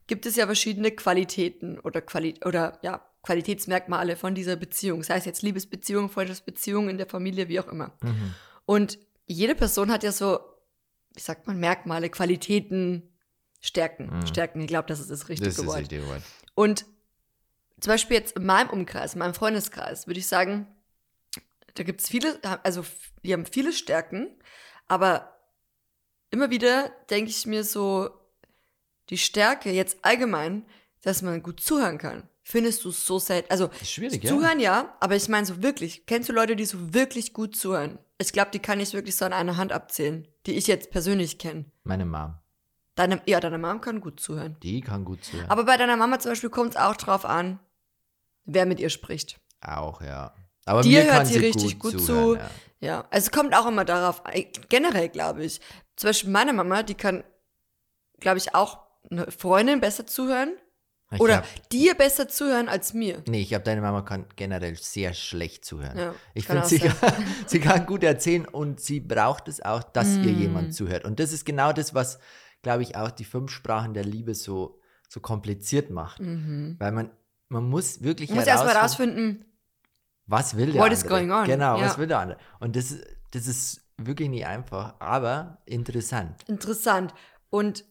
[0.08, 5.04] gibt es ja verschiedene Qualitäten oder Quali oder ja, Qualitätsmerkmale von dieser Beziehung.
[5.04, 7.92] Sei es jetzt Liebesbeziehung, Freundschaftsbeziehung, in der Familie, wie auch immer.
[8.02, 8.34] Mhm.
[8.66, 10.40] Und jede Person hat ja so
[11.16, 13.04] wie sagt man, Merkmale, Qualitäten,
[13.62, 14.10] Stärken.
[14.12, 14.28] Mhm.
[14.28, 15.80] Stärken, ich glaube, das ist das richtige Das ist das Wort.
[15.80, 16.22] richtige Wort.
[16.56, 16.86] Und
[17.80, 20.68] zum Beispiel jetzt in meinem Umkreis, in meinem Freundeskreis, würde ich sagen,
[21.76, 22.86] da gibt es viele, also
[23.24, 24.30] die haben viele Stärken,
[24.88, 25.38] aber
[26.30, 28.10] immer wieder denke ich mir so,
[29.10, 30.66] die Stärke jetzt allgemein,
[31.02, 32.30] dass man gut zuhören kann.
[32.44, 33.50] Findest du es so selten?
[33.50, 34.30] Also schwierig, ja.
[34.30, 38.00] zuhören ja, aber ich meine so wirklich, kennst du Leute, die so wirklich gut zuhören?
[38.18, 41.40] Ich glaube, die kann ich wirklich so an einer Hand abzählen, die ich jetzt persönlich
[41.40, 41.66] kenne.
[41.84, 42.36] Meine Mom.
[42.96, 44.58] Deine, ja, deine Mom kann gut zuhören.
[44.62, 45.50] Die kann gut zuhören.
[45.50, 47.60] Aber bei deiner Mama zum Beispiel kommt es auch drauf an,
[48.46, 49.40] wer mit ihr spricht.
[49.62, 50.34] auch, ja.
[50.66, 52.36] Aber Dir hört sie sie richtig gut zuhören, zu.
[52.38, 52.50] Ja.
[52.80, 54.24] Ja, also es kommt auch immer darauf,
[54.70, 55.62] generell glaube ich.
[55.96, 57.24] Zum Beispiel meine Mama, die kann,
[58.20, 60.54] glaube ich, auch eine Freundin besser zuhören
[61.12, 63.24] Ich oder hab, dir besser zuhören als mir.
[63.30, 65.98] nee, ich glaube, deine Mama kann generell sehr schlecht zuhören.
[65.98, 66.96] Ja, Ich finde, sie, kann-
[67.48, 70.40] sie kann gut erzählen und sie braucht es auch, dass ihr Mm.
[70.42, 71.06] jemand zuhört.
[71.06, 72.20] Und das ist genau das, was,
[72.64, 76.20] glaube ich, auch die fünf Sprachen der Liebe so, so kompliziert macht.
[76.20, 76.76] Mhm.
[76.80, 77.12] Weil man,
[77.48, 79.46] man muss wirklich Ich muss erst mal herausfinden, rausfinden,
[80.28, 80.94] was will der What andere.
[80.94, 81.46] is going on?
[81.46, 81.86] Genau, Ja.
[81.86, 82.38] was will der andere.
[82.60, 86.44] Und das, ist- das ist wirklich nicht einfach, aber interessant.
[86.48, 87.14] interessant.
[87.50, 87.86] Und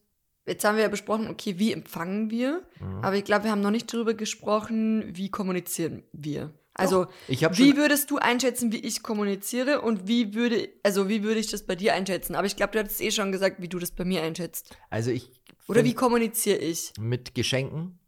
[0.47, 2.63] jetzt haben wir ja besprochen, okay, wie empfangen wir?
[2.81, 3.05] Mhm.
[3.05, 6.53] Aber ich glaube, wir haben noch nicht darüber gesprochen, wie kommunizieren wir.
[6.75, 7.07] Also,
[7.43, 11.49] habe wie würdest du einschätzen, wie ich kommuniziere und wie würde, also wie würde ich
[11.51, 12.35] das bei dir einschätzen?
[12.35, 14.75] Aber ich glaube, du hattest eh schon gesagt, wie du das bei mir einschätzt.
[14.89, 15.31] also ich
[15.69, 16.93] Oder wie kommuniziere ich?
[16.99, 17.99] mit Geschenken.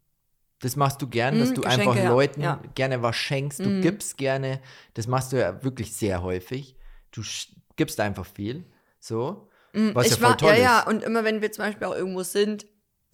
[0.65, 2.61] Das machst du gern, dass Mm, du Geschenke, einfach ja, Leuten ja.
[2.75, 3.61] gerne was schenkst.
[3.61, 3.81] Du Mm.
[3.83, 4.61] gibst gerne.
[4.95, 6.77] Das machst du ja wirklich sehr häufig.
[7.11, 7.23] Du
[7.77, 8.65] gibst einfach viel.
[8.99, 9.49] So.
[9.75, 10.87] Mm, Was ich ja voll war, toll ja, ja, ist.
[10.87, 12.65] und immer wenn wir zum Beispiel auch irgendwo sind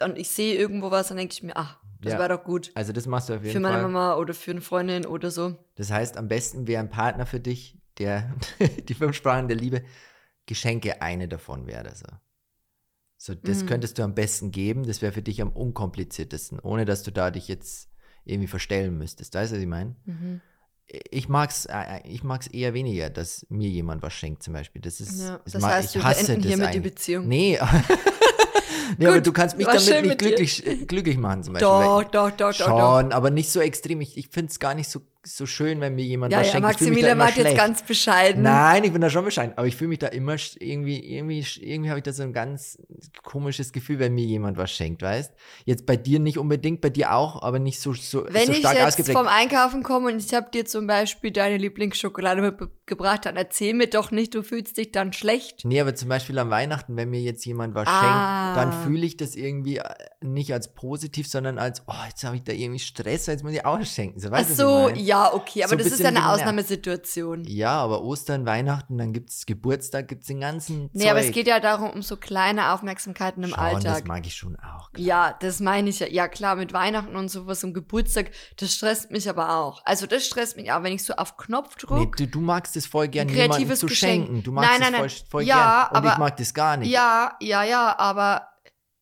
[0.03, 2.19] und ich sehe irgendwo was, dann denke ich mir, ach, das Ja.
[2.21, 2.71] war doch gut.
[2.75, 3.83] Also das machst du auf jeden Für meine Fall.
[3.91, 5.57] Mama oder für eine Freundin oder so.
[5.75, 8.33] Das heißt, am besten wäre ein Partner für dich, der
[8.89, 9.83] die fünf Sprachen der Liebe,
[10.47, 11.95] Geschenke eine davon wäre.
[11.97, 12.07] So.
[13.23, 13.67] So, das Mhm.
[13.67, 14.87] könntest du am besten geben.
[14.87, 17.91] Das wäre für dich am unkompliziertesten, ohne dass du da dich jetzt
[18.25, 19.35] irgendwie verstellen müsstest.
[19.35, 19.95] Weißt du, was ich meine?
[20.07, 20.41] Mhm.
[21.11, 24.81] ich mag's, äh, ich mag's eher weniger, dass mir jemand was schenkt zum Beispiel.
[24.81, 26.81] Das ist, Ja, das das mag, heißt, ich wir hasse das hiermit die.
[26.81, 27.29] Beziehung.
[27.29, 27.59] Nee,
[28.99, 31.69] nee aber Gut, du kannst mich damit nicht glücklich, glücklich machen zum Beispiel.
[31.69, 33.01] Doch, doch, doch, doch, doch.
[33.01, 34.01] Schon, aber nicht so extrem.
[34.01, 36.53] Ich, ich finde es gar nicht so, so schön, wenn mir jemand Ja, was ja,
[36.53, 36.67] schenkt.
[36.71, 38.43] Ich Maximilian war jetzt ganz bescheiden.
[38.43, 41.91] Nein, ich bin da schon bescheiden, aber ich fühle mich da immer irgendwie, irgendwie, irgendwie
[41.91, 42.79] habe ich da so ein ganz
[43.23, 45.33] komisches Gefühl, wenn mir jemand was schenkt, weißt?
[45.67, 48.59] Jetzt bei dir nicht unbedingt, bei dir auch, aber nicht so, so, Wenn so ich
[48.61, 49.19] stark jetzt ausgeprägt.
[49.19, 53.89] vom Einkaufen komme und ich habe dir zum Beispiel deine Lieblingsschokolade mitgebracht, dann erzähl mir
[53.89, 55.65] doch nicht, du fühlst dich dann schlecht.
[55.65, 58.01] Nee, aber zum Beispiel an Weihnachten, wenn mir jetzt jemand was Ah.
[58.01, 59.85] schenkt, dann fühle ich das irgendwie äh,
[60.23, 63.65] nicht als positiv, sondern als, oh, jetzt habe ich da irgendwie Stress, jetzt muss ich
[63.67, 64.19] auch schenken.
[64.21, 65.05] So, Ach weißt was so, ich mein?
[65.11, 66.29] Ja, okay, aber So das ist ja eine.
[66.31, 67.45] Ausnahmesituation.
[67.45, 71.27] Ja, aber Ostern, Weihnachten, dann gibt es Geburtstag, gibt es den ganzen Nee, aber es
[71.27, 71.35] Zeug.
[71.35, 73.83] geht ja darum, um so kleine Aufmerksamkeiten im Schon, Alltag.
[73.83, 74.91] das mag ich schon auch.
[74.97, 76.07] Ja, das meine ich ja.
[76.09, 79.83] Ja, klar, mit Weihnachten und sowas und Geburtstag, das stresst mich aber auch.
[79.85, 82.27] Also, das stresst mich auch, wenn ich so auf Knopf Nee, drücke.
[82.27, 84.27] du, du magst es voll gern, Ein jemandem kreatives zu Geschenk.
[84.27, 84.43] schenken.
[84.43, 85.31] Du magst Nein, nein, es voll, nein.
[85.31, 85.97] voll Ja, gern.
[86.03, 86.91] Und ich aber- mag das gar nicht.
[86.91, 88.49] ja, ja, ja, aber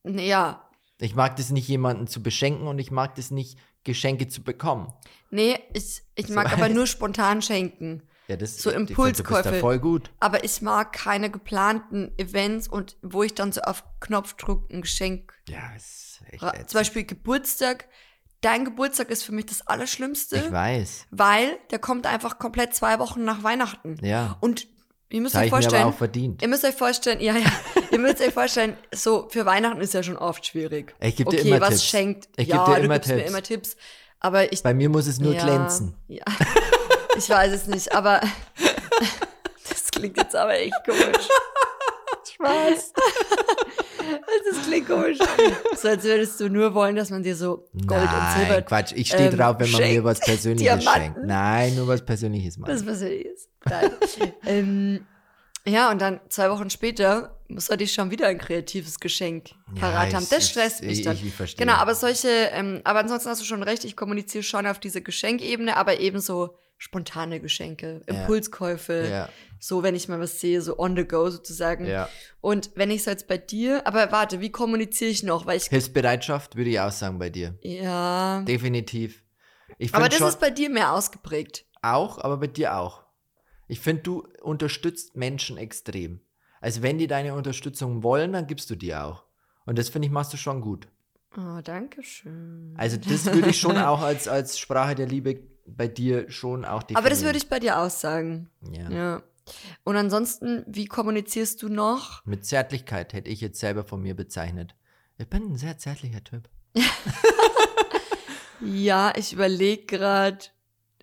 [0.04, 0.62] nee, ja.
[1.00, 3.56] Ich mag das nicht, jemanden zu beschenken und ich mag das nicht,
[3.88, 4.92] Geschenke zu bekommen.
[5.30, 8.02] Nee, ich, ich So mag aber heißt- nur spontan schenken.
[8.28, 9.50] Ja, das So Impulskäufe.
[9.52, 10.10] da voll gut.
[10.20, 15.32] Aber ich mag keine geplanten Events und wo ich dann so auf Knopfdruck ein Geschenk.
[15.48, 16.70] Ja, ist echt ra- ätzend.
[16.70, 17.88] Zum Beispiel Geburtstag.
[18.42, 21.06] Dein Geburtstag ist für mich das Allerschlimmste, Ich weiß.
[21.10, 23.96] weil der kommt einfach komplett zwei Wochen nach Weihnachten.
[24.04, 24.36] Ja.
[24.40, 24.68] Und
[25.10, 26.42] ihr müsst euch aber vorstellen, auch verdient.
[26.42, 27.50] ihr müsst euch vorstellen, ja, ja,
[27.90, 30.94] ihr müsst euch vorstellen, so für Weihnachten ist ja schon oft schwierig.
[31.00, 31.84] Ich geb okay, dir immer was Tipps.
[31.84, 32.28] schenkt?
[32.36, 33.28] Ich ja, dir du immer Tipps.
[33.28, 33.76] immer Tipps.
[34.20, 35.94] Aber ich Bei mir muss es nur ja, glänzen.
[36.08, 36.24] Ja.
[37.16, 38.20] Ich weiß es nicht, aber
[39.68, 41.26] das klingt jetzt aber echt komisch.
[42.40, 42.92] Spaß.
[44.50, 45.18] Das klingt komisch.
[45.76, 48.08] So als würdest du nur wollen, dass man dir so Gold Nein,
[48.38, 48.62] und Silber.
[48.62, 48.92] Quatsch.
[48.94, 51.12] Ich stehe ähm, drauf, wenn man mir was Persönliches Diamanten.
[51.14, 51.26] schenkt.
[51.26, 52.70] Nein, nur was Persönliches macht.
[52.70, 53.24] Das was er.
[53.66, 53.90] Nein.
[54.46, 55.06] ähm,
[55.66, 60.08] ja, und dann zwei Wochen später muss er dich schon wieder ein kreatives Geschenk parat
[60.08, 60.26] ich- haben.
[60.30, 61.14] Das ich- stresst mich ich- dann.
[61.16, 61.66] ich- ich verstehe.
[61.66, 65.02] Genau, aber solche, ähm, aber ansonsten hast du schon recht, ich kommuniziere schon auf diese
[65.02, 68.14] Geschenkebene, aber eben so spontane Geschenke, Ja.
[68.20, 69.28] Impulskäufe, Ja,
[69.60, 71.86] so wenn ich mal was sehe, so on the go sozusagen.
[71.86, 72.08] ja.
[72.40, 75.46] Und wenn ich es jetzt bei dir, aber warte, wie kommuniziere ich noch?
[75.46, 77.58] Weil ich, Hilfsbereitschaft würde ich auch sagen bei dir.
[77.62, 79.22] ja, Definitiv.
[79.78, 81.66] Ich aber das ist bei dir mehr ausgeprägt.
[81.82, 83.04] auch, aber bei dir auch.
[83.68, 86.20] Ich finde, du unterstützt Menschen extrem.
[86.60, 89.24] Also wenn die deine Unterstützung wollen, dann gibst du die auch.
[89.66, 90.88] Und das finde ich, machst du schon gut.
[91.36, 92.74] Oh, danke schön.
[92.78, 96.82] Also das würde ich schon auch als, als Sprache der Liebe bei dir schon auch
[96.82, 97.04] definieren.
[97.04, 98.48] aber das würde ich bei dir auch sagen.
[98.72, 98.90] Ja.
[98.90, 99.22] Ja.
[99.84, 102.24] Und ansonsten, wie kommunizierst du noch?
[102.26, 104.74] Mit Zärtlichkeit hätte ich jetzt selber von mir bezeichnet.
[105.18, 106.48] Ich bin ein sehr zärtlicher Typ.
[108.60, 110.38] Ja, ich überlege gerade.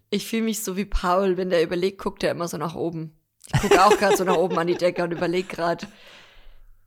[0.09, 3.17] Ich fühle mich so wie Paul, wenn der überlegt, guckt er immer so nach oben.
[3.53, 5.87] Ich gucke auch gerade so nach oben an die Decke und überlege gerade.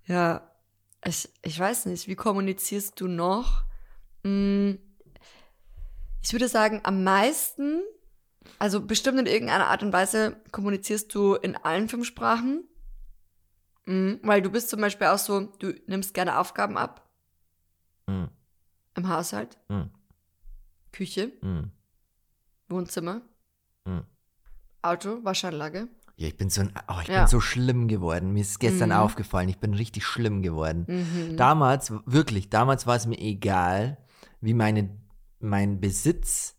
[0.07, 0.51] Ja,
[1.05, 3.65] ich, ich weiß nicht, wie kommunizierst du noch?
[4.25, 4.79] Hm,
[6.23, 7.83] ich würde sagen, am meisten,
[8.59, 12.65] also bestimmt in irgendeiner Art und Weise kommunizierst du in allen fünf Sprachen.
[13.87, 17.05] Hm, weil du bist zum Beispiel auch so, du nimmst gerne Aufgaben ab
[18.07, 18.25] Mm,
[18.97, 19.83] im Haushalt, mm,
[20.93, 21.71] Küche, mm,
[22.71, 23.21] Wohnzimmer,
[23.85, 23.99] mm.
[24.83, 25.89] Auto, Waschanlage.
[26.17, 27.21] Ja, ich bin so ein, oh, ich Ja.
[27.21, 28.33] bin so schlimm geworden.
[28.33, 28.97] Mir ist gestern Mhm.
[28.97, 30.85] aufgefallen, ich bin richtig schlimm geworden.
[30.89, 31.37] Mhm.
[31.37, 33.99] Damals, wirklich, damals war es mir egal,
[34.41, 34.89] wie meine,
[35.39, 36.57] mein Besitz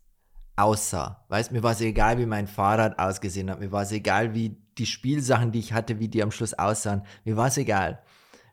[0.60, 1.24] aussah.
[1.28, 3.60] Weißt, mir war es egal, wie mein Fahrrad ausgesehen hat.
[3.60, 7.02] Mir war es egal, wie die Spielsachen, die ich hatte, wie die am Schluss aussahen.
[7.24, 8.02] Mir war es egal.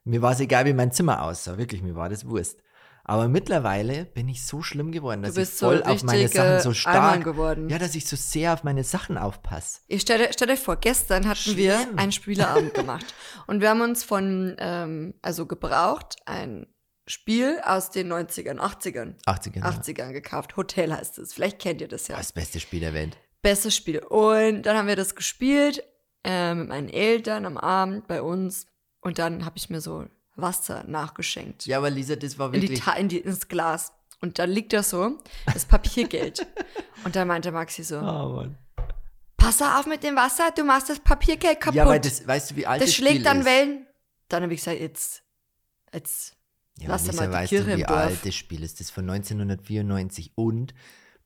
[0.03, 1.58] Mir war es egal, wie mein Zimmer aussah.
[1.58, 2.62] Wirklich, mir war das Wurst.
[3.10, 6.60] Aber mittlerweile bin ich so schlimm geworden, dass ich bist so voll auf meine Sachen
[6.60, 7.70] so stark, geworden.
[7.70, 9.80] ja, dass ich so sehr auf meine Sachen aufpasse.
[9.88, 11.97] Ich stell, stell euch vor, gestern hatten wir Schlimm.
[11.97, 13.05] einen Spieleabend gemacht.
[13.47, 16.68] Und wir haben uns von, ähm, also gebraucht, ein
[17.08, 19.62] Spiel aus den 90ern, 80ern, 80er.
[19.62, 20.58] 80ern gekauft.
[20.58, 21.34] Hotel heißt es.
[21.34, 22.18] Vielleicht kennt ihr das ja.
[22.18, 23.18] Das beste Spiel der Welt.
[23.41, 23.99] Bestes Spiel.
[23.99, 25.84] Und dann haben wir das gespielt
[26.26, 28.66] äh, mit meinen Eltern am Abend bei uns.
[28.99, 30.05] Und dann habe ich mir so
[30.36, 31.66] Wasser nachgeschenkt.
[31.66, 32.82] Ja, aber Lisa, das war in die, wirklich.
[32.82, 33.93] Ta- in die, ins Glas.
[34.20, 35.18] Und dann liegt da so
[35.53, 36.45] das Papiergeld.
[37.05, 38.58] und dann meinte Maxi so, Oh, Mann.
[39.38, 41.76] pass auf mit dem Wasser, du machst das Papiergeld kaputt.
[41.76, 43.45] Ja, weil das, weißt du, wie alt das das, schlägt Spiel dann ist?
[43.45, 43.88] Wellen.
[44.28, 45.24] Dann habe ich gesagt, jetzt,
[45.93, 46.34] jetzt.
[46.80, 47.97] Ja, Lass aber doch mal Lisa, die weißt Kirche du, wie im Dorf.
[47.99, 48.75] alt das Spiel ist?
[48.80, 50.73] Das ist von 1994 und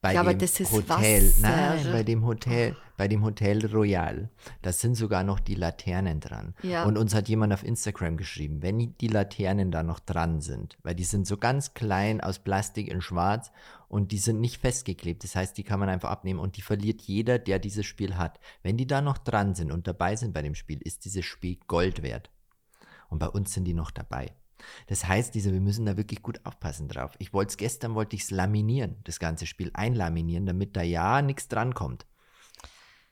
[0.02, 1.42] bei Ja, dem Hotel, Wasser.
[1.42, 4.30] nein, bei dem Hotel, bei dem Hotel Royal,
[4.64, 6.56] da sind sogar noch die Laternen dran.
[6.64, 6.86] Ja.
[6.86, 10.96] Und uns hat jemand auf Instagram geschrieben, wenn die Laternen da noch dran sind, weil
[10.96, 13.52] die sind so ganz klein aus Plastik in schwarz
[13.90, 15.24] und die sind nicht festgeklebt.
[15.24, 18.40] Das heißt, die kann man einfach abnehmen und die verliert jeder, der dieses Spiel hat.
[18.64, 21.58] Wenn die da noch dran sind und dabei sind bei dem Spiel, ist dieses Spiel
[21.68, 22.32] Gold wert.
[23.10, 24.32] Und bei uns sind die noch dabei.
[24.88, 27.12] Das heißt, diese, wir müssen da wirklich gut aufpassen drauf.
[27.20, 31.22] Ich wollte es gestern, wollte ich es laminieren, das ganze Spiel einlaminieren, damit da ja
[31.22, 32.06] nichts drankommt.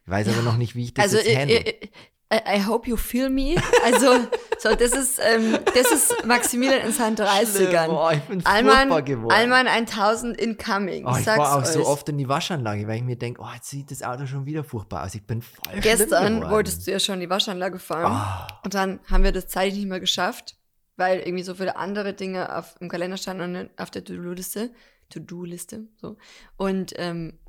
[0.06, 1.60] Ich weiß aber noch nicht, wie ich das also, jetzt I, handle.
[1.60, 1.90] I,
[2.34, 3.56] I, I hope you feel me.
[3.84, 4.28] Also,
[4.60, 7.88] so, das ist, ähm, das ist Maximilian in seinen 30ern.
[7.90, 9.32] Oh, ich bin Allmann, furchtbar geworden.
[9.32, 11.06] Allmann 1000 incoming.
[11.06, 11.68] oh, ich sag's war auch euch.
[11.68, 14.46] so oft in die Waschanlage, weil ich mir denke, oh, jetzt sieht das Auto schon
[14.46, 15.16] wieder furchtbar aus.
[15.16, 18.12] Ich bin voll Gestern wolltest du ja schon in die Waschanlage fahren.
[18.12, 18.48] Ah.
[18.64, 20.59] Und dann haben wir das zeitlich nicht mehr geschafft,
[21.00, 24.72] weil irgendwie so viele andere Dinge auf, im Kalender standen und auf der To-Do-Liste.
[25.10, 26.18] To-Do-Liste, so.
[26.58, 27.40] Und ähm,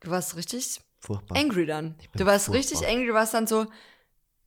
[0.00, 1.36] du warst richtig Furchtbar.
[1.36, 1.96] angry dann.
[2.14, 2.76] Du warst furchtbar.
[2.76, 3.66] richtig angry, du warst dann so,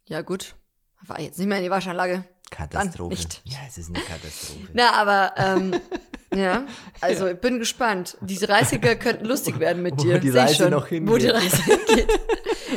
[0.07, 0.55] ja gut,
[1.01, 2.23] war jetzt nicht mehr in die Waschanlage.
[2.49, 3.15] Katastrophe.
[3.45, 4.69] Ja, es ist eine Katastrophe.
[4.73, 5.75] Na, aber, ähm,
[6.35, 6.65] ja,
[6.99, 8.17] also ich bin gespannt.
[8.21, 10.19] Diese 30er könnten lustig werden mit Wo dir.
[10.19, 11.13] die Seh ich Reise noch hingeht.
[11.13, 12.09] Wo die Reise hingeht.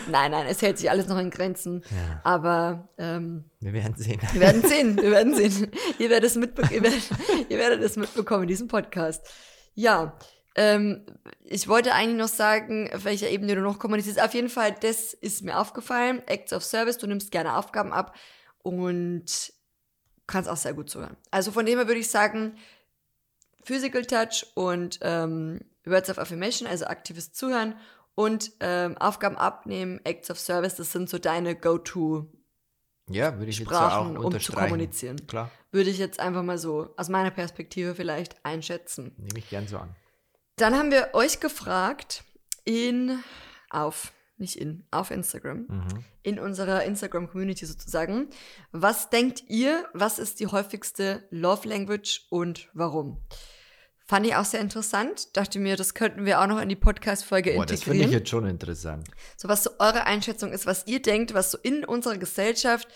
[0.09, 1.83] nein, nein, es hält sich alles noch in Grenzen.
[1.91, 4.21] Ja, Aber ähm, wir werden sehen.
[4.33, 5.71] wir werden sehen, wir werden sehen.
[5.99, 7.11] Ihr werdet es mitbe ihr werdet,
[7.49, 9.27] ihr werdet es mitbekommen in diesem Podcast.
[9.75, 10.17] Ja,
[10.57, 11.05] ähm,
[11.45, 14.21] ich wollte eigentlich noch sagen, auf welcher Ebene du noch kommunizierst.
[14.23, 16.23] Auf jeden Fall, das ist mir aufgefallen.
[16.27, 18.15] Acts of Service, du nimmst gerne Aufgaben ab
[18.63, 19.53] und
[20.27, 21.17] kannst auch sehr gut zuhören.
[21.31, 22.57] Also von dem her würde ich sagen,
[23.65, 27.75] Physical Touch und ähm, Words of Affirmation, also aktives Zuhören
[28.15, 32.31] und ähm, Aufgaben abnehmen, Acts of Service, das sind so deine Go-To
[33.11, 35.27] Ja, würde ich jetzt so Sprachen, auch um zu kommunizieren.
[35.27, 39.13] Klar, Würde ich jetzt einfach mal so aus meiner Perspektive vielleicht einschätzen.
[39.17, 39.95] nehme ich gern so an.
[40.57, 42.23] Dann haben wir euch gefragt
[42.65, 43.19] in
[43.71, 46.05] auf nicht in auf Instagram Mhm.
[46.23, 48.29] in unserer Instagram Community sozusagen.
[48.73, 53.21] Was denkt ihr, was ist die häufigste Love Language und warum?
[54.07, 55.35] Fand ich auch sehr interessant.
[55.37, 58.13] Dachte mir, das könnten wir auch noch in die Podcast-Folge Boah, das finde ich integrieren.
[58.21, 59.09] jetzt schon interessant.
[59.37, 62.87] So was so eure Einschätzung ist, was ihr denkt, was so in unserer Gesellschaft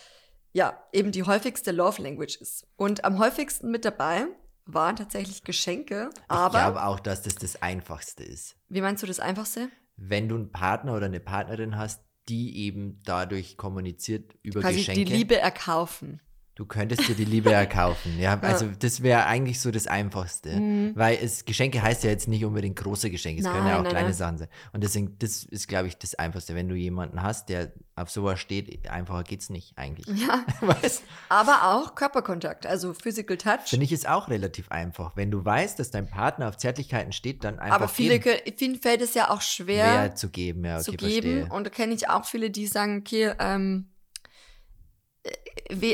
[0.53, 2.67] ja eben die häufigste Love Language ist.
[2.77, 4.27] Und am häufigsten mit dabei
[4.67, 6.11] waren tatsächlich Geschenke.
[6.29, 8.57] Aber ich glaube auch, dass das das Einfachste ist.
[8.69, 9.71] wie meinst du das Einfachste?
[9.97, 15.05] Wenn du einen Partner oder eine Partnerin hast, die eben dadurch kommuniziert über Quasi Geschenke.
[15.07, 16.21] die Liebe erkaufen.
[16.59, 18.09] Du könntest dir die Liebe erkaufen.
[18.19, 20.59] Ja, also das wäre eigentlich so das Einfachste.
[20.59, 20.93] Mhm.
[20.97, 23.83] Weil es, Geschenke heißt ja jetzt nicht unbedingt große Geschenke, es können ja Nein, auch
[23.83, 24.15] nein, kleine nein.
[24.15, 24.49] Sachen sein.
[24.73, 26.57] Und deswegen, das ist, glaube ich, das Einfachste.
[26.57, 30.07] Wenn du jemanden hast, der auf sowas steht, einfacher geht's nicht eigentlich.
[30.21, 31.05] Ja, Weißt?
[31.29, 33.67] aber auch Körperkontakt, also Physical Touch.
[33.67, 35.13] Finde ich ist auch relativ einfach.
[35.15, 38.41] Wenn du weißt, dass dein Partner auf Zärtlichkeiten steht, dann einfach aber viele, geben.
[38.57, 41.11] vielen fällt es ja auch schwer, Mehr zu geben, ja, okay, zu geben.
[41.13, 41.49] verstehe.
[41.51, 43.98] Und da kenne ich auch viele, die sagen, okay, ähm, äh,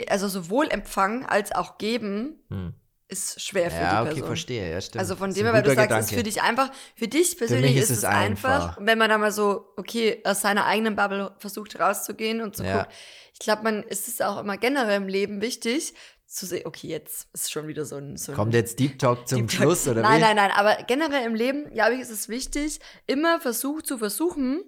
[0.08, 2.74] also sowohl empfangen als auch geben Hm.
[3.08, 4.26] ist schwer für Ja, die okay, Person.
[4.28, 5.00] verstehe, ja, stimmt.
[5.00, 6.14] Also von dem her, weil du sagst, es ist Gedanke.
[6.14, 8.50] für dich einfach, für dich persönlich mich ist, ist es einfach.
[8.68, 8.76] einfach.
[8.78, 12.64] Und wenn man dann mal so, okay, aus seiner eigenen Bubble versucht rauszugehen und zu
[12.64, 12.78] Ja.
[12.84, 12.92] gucken,
[13.32, 15.92] ich glaube, man ist es auch immer generell im Leben wichtig,
[16.26, 19.28] zu sehen, okay, jetzt ist schon wieder so ein, so ein Kommt jetzt Deep Talk
[19.28, 19.60] zum Deep Talk.
[19.60, 20.24] Schluss, oder Nein, wie?
[20.24, 24.64] nein, nein, aber generell im Leben, glaube ich, ist es wichtig, immer versucht zu versuchen,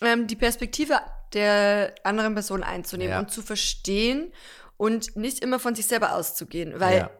[0.00, 1.00] ähm, die Perspektive
[1.34, 3.18] der anderen Person einzunehmen Ja.
[3.20, 4.32] und zu verstehen
[4.76, 6.78] und nicht immer von sich selber auszugehen.
[6.80, 7.10] Weil Ja.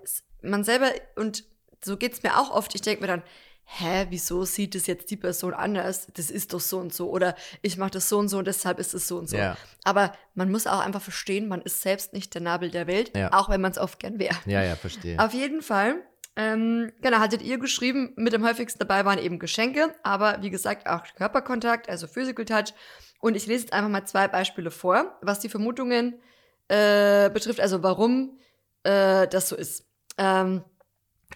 [0.42, 1.44] man selber, und
[1.84, 3.22] so geht es mir auch oft, ich denke mir dann,
[3.64, 6.08] hä, wieso sieht es jetzt die Person anders?
[6.14, 7.08] Das ist doch so und so.
[7.10, 9.36] Oder ich mache das so und so und deshalb ist es so und so.
[9.36, 9.56] Ja.
[9.84, 13.32] Aber man muss auch einfach verstehen, man ist selbst nicht der Nabel der Welt, Ja.
[13.32, 14.36] auch wenn man es oft gern wäre.
[14.46, 15.18] Ja, ja, verstehe.
[15.18, 15.96] Auf jeden Fall.
[16.34, 20.86] Ähm, genau, hattet ihr geschrieben, mit dem häufigsten dabei waren eben Geschenke, aber wie gesagt
[20.86, 22.72] auch Körperkontakt, also Physical Touch.
[23.22, 26.18] Und ich lese jetzt einfach mal zwei Beispiele vor, was die Vermutungen
[26.66, 28.36] äh, betrifft, also warum
[28.82, 29.86] äh, das so ist.
[30.18, 30.64] Ähm,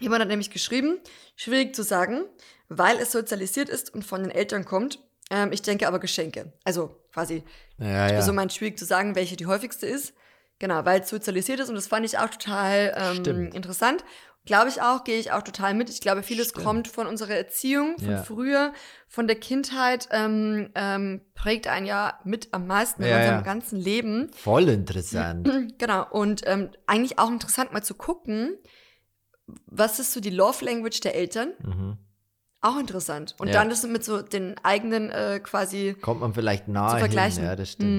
[0.01, 0.99] jemand hat nämlich geschrieben,
[1.37, 2.25] schwierig zu sagen,
[2.69, 4.99] weil es sozialisiert ist und von den Eltern kommt.
[5.31, 6.53] Ähm, ich denke aber Geschenke.
[6.65, 7.45] Also quasi
[7.79, 8.23] ja, ja.
[8.23, 10.13] so meint schwierig zu sagen, welche die häufigste ist.
[10.59, 14.05] Genau, weil es sozialisiert ist und das fand ich auch total ähm, interessant.
[14.47, 15.91] Glaube ich auch, gehe ich auch total mit.
[15.91, 16.65] Ich glaube, vieles Stimmt.
[16.65, 18.23] kommt von unserer Erziehung, von Ja.
[18.23, 18.73] früher,
[19.09, 23.43] von der Kindheit, ähm, ähm, prägt einen ja mit am meisten in Ja, unserem ja.
[23.43, 24.31] ganzen Leben.
[24.33, 25.51] Voll interessant.
[25.79, 28.57] Genau, und ähm, eigentlich auch interessant mal zu gucken,
[29.67, 31.53] was ist so die Love Language der Eltern?
[31.63, 31.99] mhm.
[32.63, 33.37] Auch interessant.
[33.39, 37.39] Und dann das mit so den eigenen äh, quasi Kommt man vielleicht nahe zu vergleichen.
[37.41, 37.47] hin.
[37.47, 37.91] Ja, das stimmt.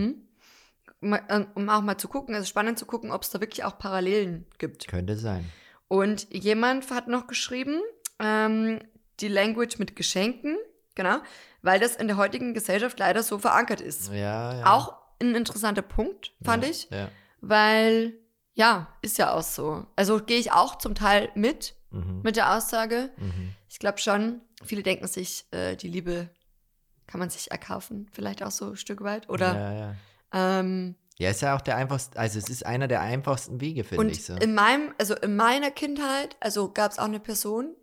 [1.02, 1.18] Mhm.
[1.30, 3.64] Ähm, Um auch mal zu gucken, es ist spannend zu gucken, ob es da wirklich
[3.64, 4.88] auch Parallelen gibt.
[4.88, 5.46] Könnte sein.
[5.88, 7.82] Und jemand hat noch geschrieben,
[8.20, 8.80] ähm,
[9.20, 10.58] die Language mit Geschenken,
[10.96, 11.18] genau,
[11.62, 14.10] weil das in der heutigen Gesellschaft leider so verankert ist.
[14.12, 14.74] Ja, ja.
[14.74, 17.10] Auch ein interessanter Punkt, fand ja, ich, Ja.
[17.42, 18.14] weil,
[18.54, 19.86] ja, ist ja auch so.
[19.96, 22.22] Also gehe ich auch zum Teil mit, Mhm.
[22.24, 23.10] mit der Aussage.
[23.18, 23.54] Mhm.
[23.70, 26.30] Ich glaube schon, viele denken sich, äh, die Liebe
[27.08, 29.30] kann man sich erkaufen, vielleicht auch so ein Stück weit.
[29.30, 29.96] Oder Ja, ja.
[30.34, 34.12] ähm, Ja, ist ja auch der einfachste, also es ist einer der einfachsten Wege, finde
[34.12, 34.36] ich so.
[34.36, 37.76] in meinem, also in meiner Kindheit, also gab es auch eine Person,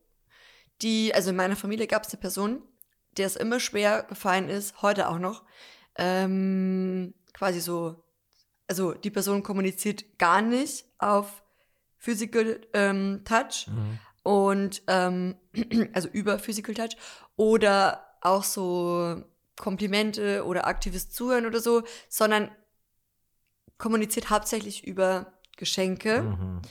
[0.83, 2.63] die, also in meiner Familie gab es eine Person,
[3.17, 5.43] der es immer schwer gefallen ist, heute auch noch,
[5.97, 8.05] ähm, quasi so,
[8.69, 11.43] also die Person kommuniziert gar nicht auf
[11.99, 13.99] Physical ähm, Touch Mhm.
[14.23, 15.37] und ähm,
[15.93, 16.97] also über Physical Touch
[17.37, 19.23] oder auch so
[19.57, 22.51] Komplimente oder aktives Zuhören oder so, sondern
[23.79, 26.23] kommuniziert hauptsächlich über Geschenke.
[26.23, 26.63] Mhm.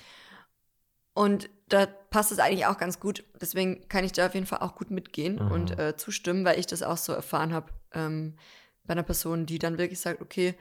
[1.13, 3.23] Und da passt es eigentlich auch ganz gut.
[3.39, 5.51] Deswegen kann ich da auf jeden Fall auch gut mitgehen Mhm.
[5.51, 8.35] und äh, zustimmen, weil ich das auch so erfahren habe ähm,
[8.83, 10.55] bei einer Person, die dann wirklich sagt, okay,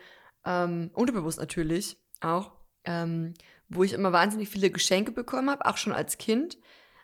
[0.44, 2.52] ähm, unterbewusst natürlich auch,
[2.84, 3.34] ähm,
[3.68, 6.58] wo ich immer wahnsinnig viele Geschenke bekommen habe, auch schon als Kind,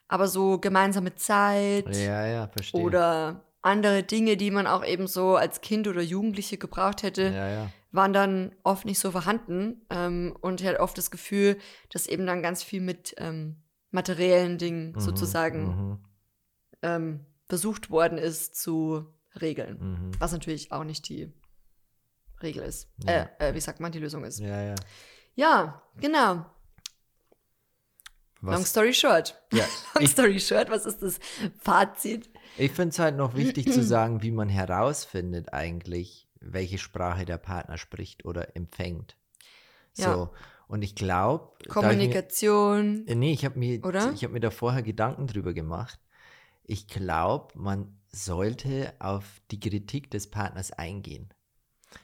[0.08, 5.60] aber so gemeinsame Zeit Ja, ja, oder andere Dinge, die man auch eben so als
[5.60, 7.70] Kind oder Jugendliche gebraucht hätte, Ja, ja.
[7.90, 9.86] Waren dann oft nicht so vorhanden.
[9.90, 11.56] Ähm, und ich hatte oft das Gefühl,
[11.90, 15.98] dass eben dann ganz viel mit ähm, materiellen Dingen Mhm, sozusagen Mhm.
[16.82, 19.06] ähm, versucht worden ist zu
[19.40, 19.78] regeln.
[19.78, 20.10] Mhm.
[20.20, 21.32] Was natürlich auch nicht die
[22.42, 22.88] Regel ist.
[23.04, 23.28] Ja.
[23.38, 24.38] Äh, äh, wie sagt man, die Lösung ist.
[24.40, 24.74] Ja, ja.
[25.34, 26.44] Ja, genau.
[28.40, 29.40] Long Was, story short.
[29.52, 29.64] ja,
[29.94, 31.18] Long ich story short, was ist das
[31.58, 32.30] Fazit?
[32.56, 37.38] ich finde es halt noch wichtig zu sagen, wie man herausfindet eigentlich, welche Sprache der
[37.38, 39.16] Partner spricht oder empfängt.
[39.92, 40.02] So.
[40.04, 40.30] Ja.
[40.68, 43.06] Und ich glaube, Kommunikation.
[43.06, 44.12] Äh, Nee, ich habe mir, Oder?
[44.12, 45.98] ich hab mir da vorher Gedanken drüber gemacht.
[46.64, 51.32] Ich glaube, man sollte auf die Kritik des Partners eingehen.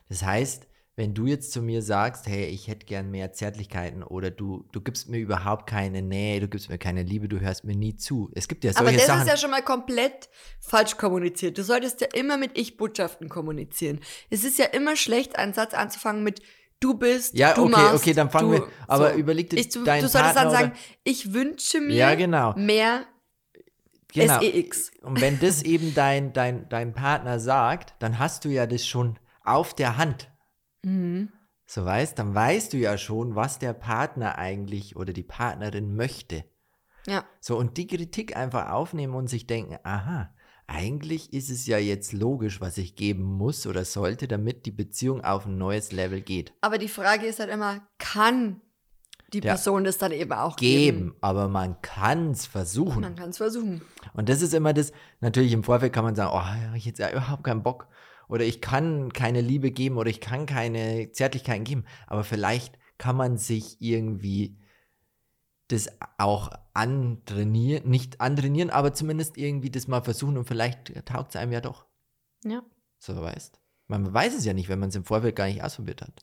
[0.09, 0.67] Das heißt,
[0.97, 4.81] wenn du jetzt zu mir sagst, hey, ich hätte gern mehr Zärtlichkeiten oder du, du
[4.81, 8.31] gibst mir überhaupt keine Nähe, du gibst mir keine Liebe, du hörst mir nie zu.
[8.35, 9.23] Es gibt ja Aber solche das Sachen.
[9.23, 10.29] ist ja schon mal komplett
[10.61, 11.59] falsch kommuniziert.
[11.59, 14.01] Du solltest ja immer mit Ich-Botschaften kommunizieren.
[14.31, 16.41] Es ist ja immer schlecht, einen Satz anzufangen mit
[16.81, 19.71] Du bist, Ja, du okay, machst, okay, dann fangen du, wir- aber überleg dir ich,
[19.71, 22.53] du, deinen du solltest dann Partner sagen, oder- ich wünsche mir Ja, genau.
[22.57, 23.05] mehr
[24.13, 24.41] genau.
[24.41, 24.91] SEX.
[25.03, 29.19] Und wenn das eben dein, dein, dein Partner sagt, dann hast du ja das schon
[29.45, 30.29] auf der Hand.
[30.85, 31.31] Mhm.
[31.67, 36.45] So weißt, dann weißt du ja schon, was der Partner eigentlich oder die Partnerin möchte.
[37.07, 37.25] Ja.
[37.41, 40.35] So, und die Kritik einfach aufnehmen und sich denken, aha,
[40.67, 45.23] eigentlich ist es ja jetzt logisch, was ich geben muss oder sollte, damit die Beziehung
[45.23, 46.55] auf ein neues Level geht.
[46.61, 48.61] Aber die Frage ist halt immer, kann
[49.33, 49.53] die Ja.
[49.55, 50.99] Person das dann eben auch geben?
[50.99, 53.03] Geben, aber man kann es versuchen.
[53.03, 53.83] Man kann es versuchen.
[54.15, 56.99] Und das ist immer das, natürlich im Vorfeld kann man sagen, oh, hab ich jetzt
[56.99, 57.89] ja überhaupt keinen Bock.
[58.29, 61.85] Oder ich kann keine Liebe geben oder ich kann keine Zärtlichkeiten geben.
[62.07, 64.59] Aber vielleicht kann man sich irgendwie
[65.69, 71.37] das auch antrainieren, nicht antrainieren, aber zumindest irgendwie das mal versuchen und vielleicht taugt es
[71.37, 71.87] einem ja doch.
[72.45, 72.63] Ja.
[72.99, 73.61] So weißt.
[73.87, 76.23] Man weiß es ja nicht, wenn man es im Vorfeld gar nicht ausprobiert hat.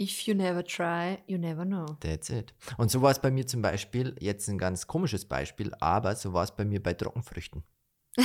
[0.00, 1.86] If you never try, you never know.
[2.00, 2.54] That's it.
[2.78, 6.32] Und so war es bei mir zum Beispiel, jetzt ein ganz komisches Beispiel, aber so
[6.32, 7.62] war es bei mir bei Trockenfrüchten.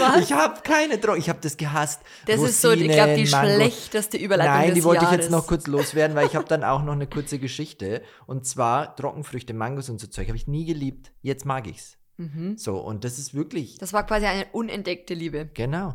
[0.00, 0.20] Was?
[0.20, 2.00] Ich habe keine Trocken, ich habe das gehasst.
[2.26, 3.54] Das ist so, ich glaube, die Rosinen, Mango.
[3.54, 5.24] schlechteste Überleitung Nein, die wollte ich Jahres.
[5.26, 8.02] jetzt noch kurz loswerden, weil ich habe dann auch noch eine kurze Geschichte.
[8.26, 11.12] Und zwar Trockenfrüchte, Mangos und so Zeug habe ich nie geliebt.
[11.22, 11.96] Jetzt mag ich's.
[12.16, 12.56] Mhm.
[12.58, 15.46] So, und das ist wirklich, Das war quasi eine unentdeckte Liebe.
[15.54, 15.94] genau.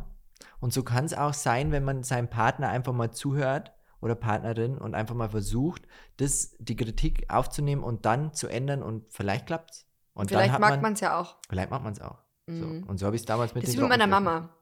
[0.60, 4.76] Und so kann es auch sein, wenn man seinem Partner einfach mal zuhört oder Partnerin
[4.76, 5.82] und einfach mal versucht,
[6.16, 9.86] das, die Kritik aufzunehmen und dann zu ändern und vielleicht klappt's.
[10.14, 11.36] Und Vielleicht mag man, man es ja auch.
[11.48, 12.18] vielleicht mag man es auch.
[12.48, 12.64] So.
[12.66, 12.82] Mhm.
[12.84, 14.06] Und so habe ich es damals mit Das ist den wie mit meiner.
[14.06, 14.54] Mama.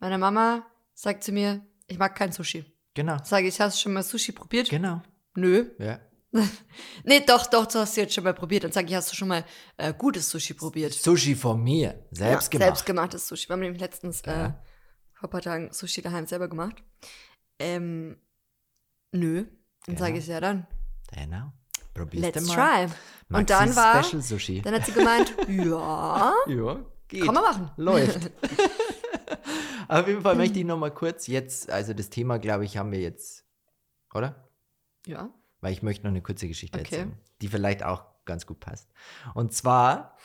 [0.00, 2.64] Meine Mama sagt zu mir, ich mag kein Sushi.
[2.94, 4.68] Genau, Sage ich, hast du schon mal Sushi probiert?
[4.70, 5.02] genau.
[5.34, 5.70] Nö.
[5.78, 6.00] Ja.
[7.04, 8.64] Nee, doch, doch, das hast du jetzt schon mal probiert.
[8.64, 9.44] Dann sage ich, hast du schon mal
[9.76, 10.92] äh, gutes Sushi probiert?
[10.92, 12.66] Sushi von mir, selbst ja, gemacht.
[12.68, 13.48] Selbstgemachtes Sushi.
[13.48, 14.62] Wir haben nämlich letztens äh, Ja.
[15.12, 16.82] vor ein paar Tagen Sushi daheim selber gemacht.
[17.60, 18.16] Ähm,
[19.12, 19.44] nö.
[19.44, 19.98] Dann Genau.
[19.98, 20.66] sage ich ja dann,
[21.12, 21.52] Genau.
[21.94, 22.54] Probier's let's mal.
[22.54, 22.84] try.
[22.84, 22.92] Und
[23.28, 24.62] Maxis dann war, Special Sushi.
[24.62, 27.24] dann hat sie gemeint, ja, ja, geht.
[27.24, 27.70] kann man machen.
[27.76, 28.30] Läuft.
[29.88, 32.90] Auf jeden Fall möchte ich noch mal kurz jetzt, also das Thema, glaube ich, haben
[32.92, 33.44] wir jetzt,
[34.14, 34.48] oder?
[35.06, 35.30] Ja.
[35.60, 36.88] Weil ich möchte noch eine kurze Geschichte Okay.
[36.90, 38.88] erzählen, die vielleicht auch ganz gut passt.
[39.34, 40.16] Und zwar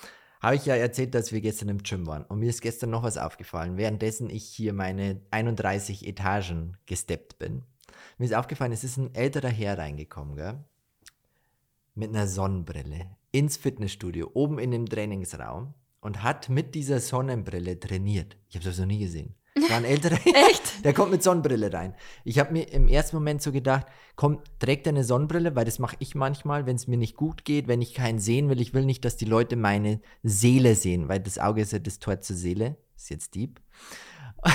[0.41, 2.23] habe ich ja erzählt, dass wir gestern im Gym waren.
[2.23, 7.63] Und mir ist gestern noch was aufgefallen, währenddessen ich hier meine 31 Etagen gesteppt bin.
[8.17, 10.63] Mir ist aufgefallen, es ist ein älterer Herr reingekommen, gell?
[11.95, 18.37] Mit einer Sonnenbrille ins Fitnessstudio, oben in dem Trainingsraum und hat mit dieser Sonnenbrille trainiert.
[18.49, 19.35] Ich habe das noch nie gesehen.
[19.55, 20.69] Das war ein älterer Echt?
[20.83, 21.95] der kommt mit Sonnenbrille rein.
[22.23, 25.79] Ich habe mir im ersten Moment so gedacht, komm, trägt er eine Sonnenbrille, weil das
[25.79, 28.61] mache ich manchmal, wenn es mir nicht gut geht, wenn ich keinen sehen will.
[28.61, 31.99] Ich will nicht, dass die Leute meine Seele sehen, weil das Auge ist ja das
[31.99, 32.77] Tor zur Seele.
[32.95, 33.59] Ist jetzt deep.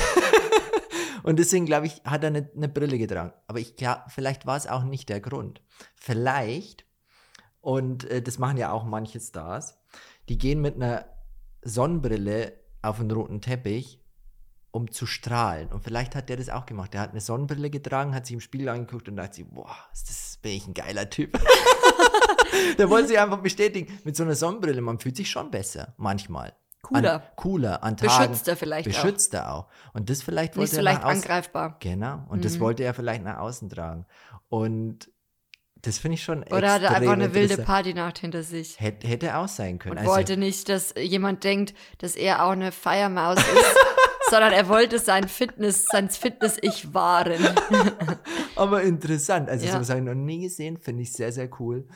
[1.22, 3.32] Und deswegen glaube ich, hat er eine, eine Brille getragen.
[3.46, 5.62] Aber ich glaube, vielleicht war es auch nicht der Grund.
[5.94, 6.84] Vielleicht,
[7.62, 9.80] und äh, das machen ja auch manche Stars,
[10.28, 11.06] die gehen mit einer
[11.64, 12.52] Sonnenbrille
[12.82, 14.00] auf einen roten Teppich,
[14.70, 15.68] um zu strahlen.
[15.68, 16.94] Und vielleicht hat der das auch gemacht.
[16.94, 20.08] Der hat eine Sonnenbrille getragen, hat sich im Spiegel angeguckt und dachte sich, boah, ist
[20.08, 21.38] das bin ich ein geiler Typ.
[22.78, 23.98] der wollte sich einfach bestätigen.
[24.04, 26.52] Mit so einer Sonnenbrille, man fühlt sich schon besser, manchmal.
[26.82, 27.14] Cooler.
[27.14, 28.28] An, cooler, an Tagen.
[28.28, 28.92] Beschützter vielleicht auch.
[28.92, 29.66] Beschützter auch.
[29.94, 31.76] Und das vielleicht wollte Nicht so er leicht angreifbar.
[31.80, 32.24] Genau.
[32.28, 32.60] Und das Mhm.
[32.60, 34.04] wollte er vielleicht nach außen tragen.
[34.50, 35.10] Und
[35.84, 37.58] das finde ich schon Oder hat er extrem einfach eine wilde.
[37.58, 38.80] Partynacht hinter sich?
[38.80, 39.92] Hätte, hätte auch sein können.
[39.92, 43.76] Und Also, wollte nicht, dass jemand denkt, dass er auch eine Feiermaus ist,
[44.30, 47.42] sondern er wollte sein Fitness, sein Fitness-Ich wahren.
[48.56, 49.48] aber interessant.
[49.48, 49.72] Also Ja.
[49.72, 50.78] sowas habe ich noch nie gesehen.
[50.78, 51.86] Finde ich sehr, sehr cool.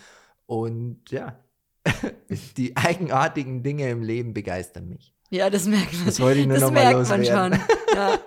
[0.47, 1.39] Und ja,
[2.57, 5.15] die eigenartigen Dinge im Leben begeistern mich.
[5.31, 6.07] Ja, das merkt man.
[6.07, 7.61] Das wollte ich nur das noch mal merkt man loswerden.
[7.61, 7.97] schon.
[7.97, 8.19] Ja.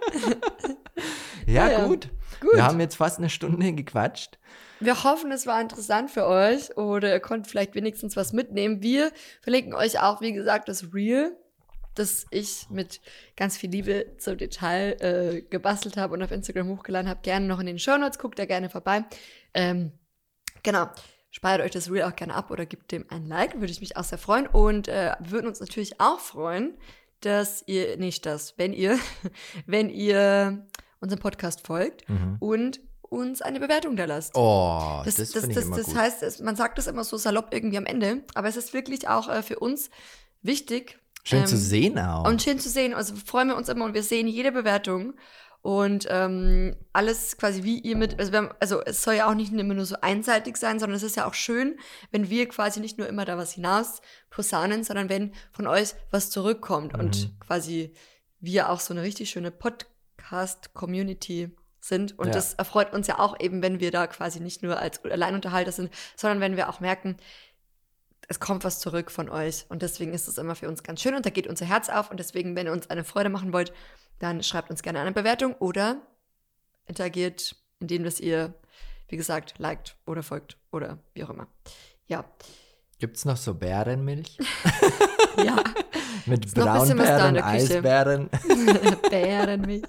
[1.47, 1.85] Ja, Ja, ja.
[1.87, 2.09] gut.
[2.39, 2.53] Gut.
[2.55, 4.39] Wir haben jetzt fast eine Stunde gequatscht.
[4.81, 8.81] Wir hoffen, es war interessant für euch oder ihr konntet vielleicht wenigstens was mitnehmen.
[8.81, 9.11] Wir
[9.41, 11.37] verlinken euch auch, wie gesagt, das Reel,
[11.93, 12.99] das ich mit
[13.37, 17.19] ganz viel Liebe zum Detail äh, gebastelt habe und auf Instagram hochgeladen habe.
[17.21, 19.05] Gerne noch in den Show Notes, guckt da gerne vorbei.
[19.53, 19.91] Ähm,
[20.63, 20.87] genau.
[21.29, 23.97] Speichert euch das Reel auch gerne ab oder gebt dem ein Like, würde ich mich
[23.97, 24.47] auch sehr freuen.
[24.47, 26.75] Und äh, würden uns natürlich auch freuen,
[27.19, 28.97] dass ihr, nicht das, wenn ihr,
[29.67, 30.65] wenn ihr
[30.99, 32.03] unserem Podcast folgt
[32.39, 32.79] und
[33.11, 34.31] uns eine Bewertung da lasst.
[34.35, 35.95] Oh, Das, das, das, das, das gut.
[35.95, 39.27] heißt, man sagt das immer so salopp irgendwie am Ende, aber es ist wirklich auch
[39.29, 39.89] äh, für uns
[40.41, 40.97] wichtig.
[41.23, 42.25] Schön ähm, zu sehen auch.
[42.27, 42.93] Und schön zu sehen.
[42.93, 45.13] Also freuen wir uns immer und wir sehen jede Bewertung.
[45.63, 49.53] Und ähm, alles quasi wie ihr mit, also, haben, also es soll ja auch nicht
[49.53, 51.77] immer nur so einseitig sein, sondern es ist ja auch schön,
[52.09, 54.01] wenn wir quasi nicht nur immer da was hinaus
[54.31, 56.99] posaunen, sondern wenn von euch was zurückkommt Mhm.
[56.99, 57.93] und quasi
[58.39, 61.51] wir auch so eine richtig schöne Podcast-Community
[61.81, 62.17] sind.
[62.17, 62.33] Und Ja.
[62.33, 65.91] das erfreut uns ja auch eben, wenn wir da quasi nicht nur als Alleinunterhalter sind,
[66.15, 67.17] sondern wenn wir auch merken,
[68.27, 69.65] es kommt was zurück von euch.
[69.67, 72.11] Und deswegen ist es immer für uns ganz schön und da geht unser Herz auf.
[72.11, 73.73] Und deswegen, wenn ihr uns eine Freude machen wollt,
[74.19, 75.97] dann schreibt uns gerne eine Bewertung oder
[76.87, 78.53] interagiert, indem dass ihr,
[79.09, 81.47] wie gesagt, liked oder folgt oder wie auch immer.
[82.07, 82.23] Ja.
[82.99, 84.37] Gibt es noch so Bärenmilch?
[85.37, 85.63] Ja.
[86.25, 87.37] Mit Braunbären.
[87.37, 88.29] Eisbären.
[89.09, 89.83] Bärenmilch.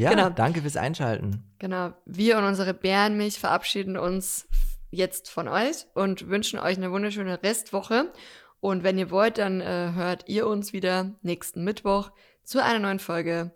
[0.00, 0.30] Ja, Genau.
[0.30, 1.44] danke fürs Einschalten.
[1.58, 1.92] Genau.
[2.06, 4.48] Wir und unsere Bärenmilch verabschieden uns
[4.90, 8.12] jetzt von euch und wünschen euch eine wunderschöne Restwoche.
[8.60, 12.10] Und wenn ihr wollt, dann äh, hört ihr uns wieder nächsten Mittwoch
[12.44, 13.52] zu einer neuen Folge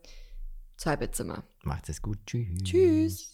[0.77, 1.45] Zweibettzimmer.
[1.63, 2.19] Macht es gut.
[2.27, 2.63] Tschüss.
[2.63, 3.34] Tschüss.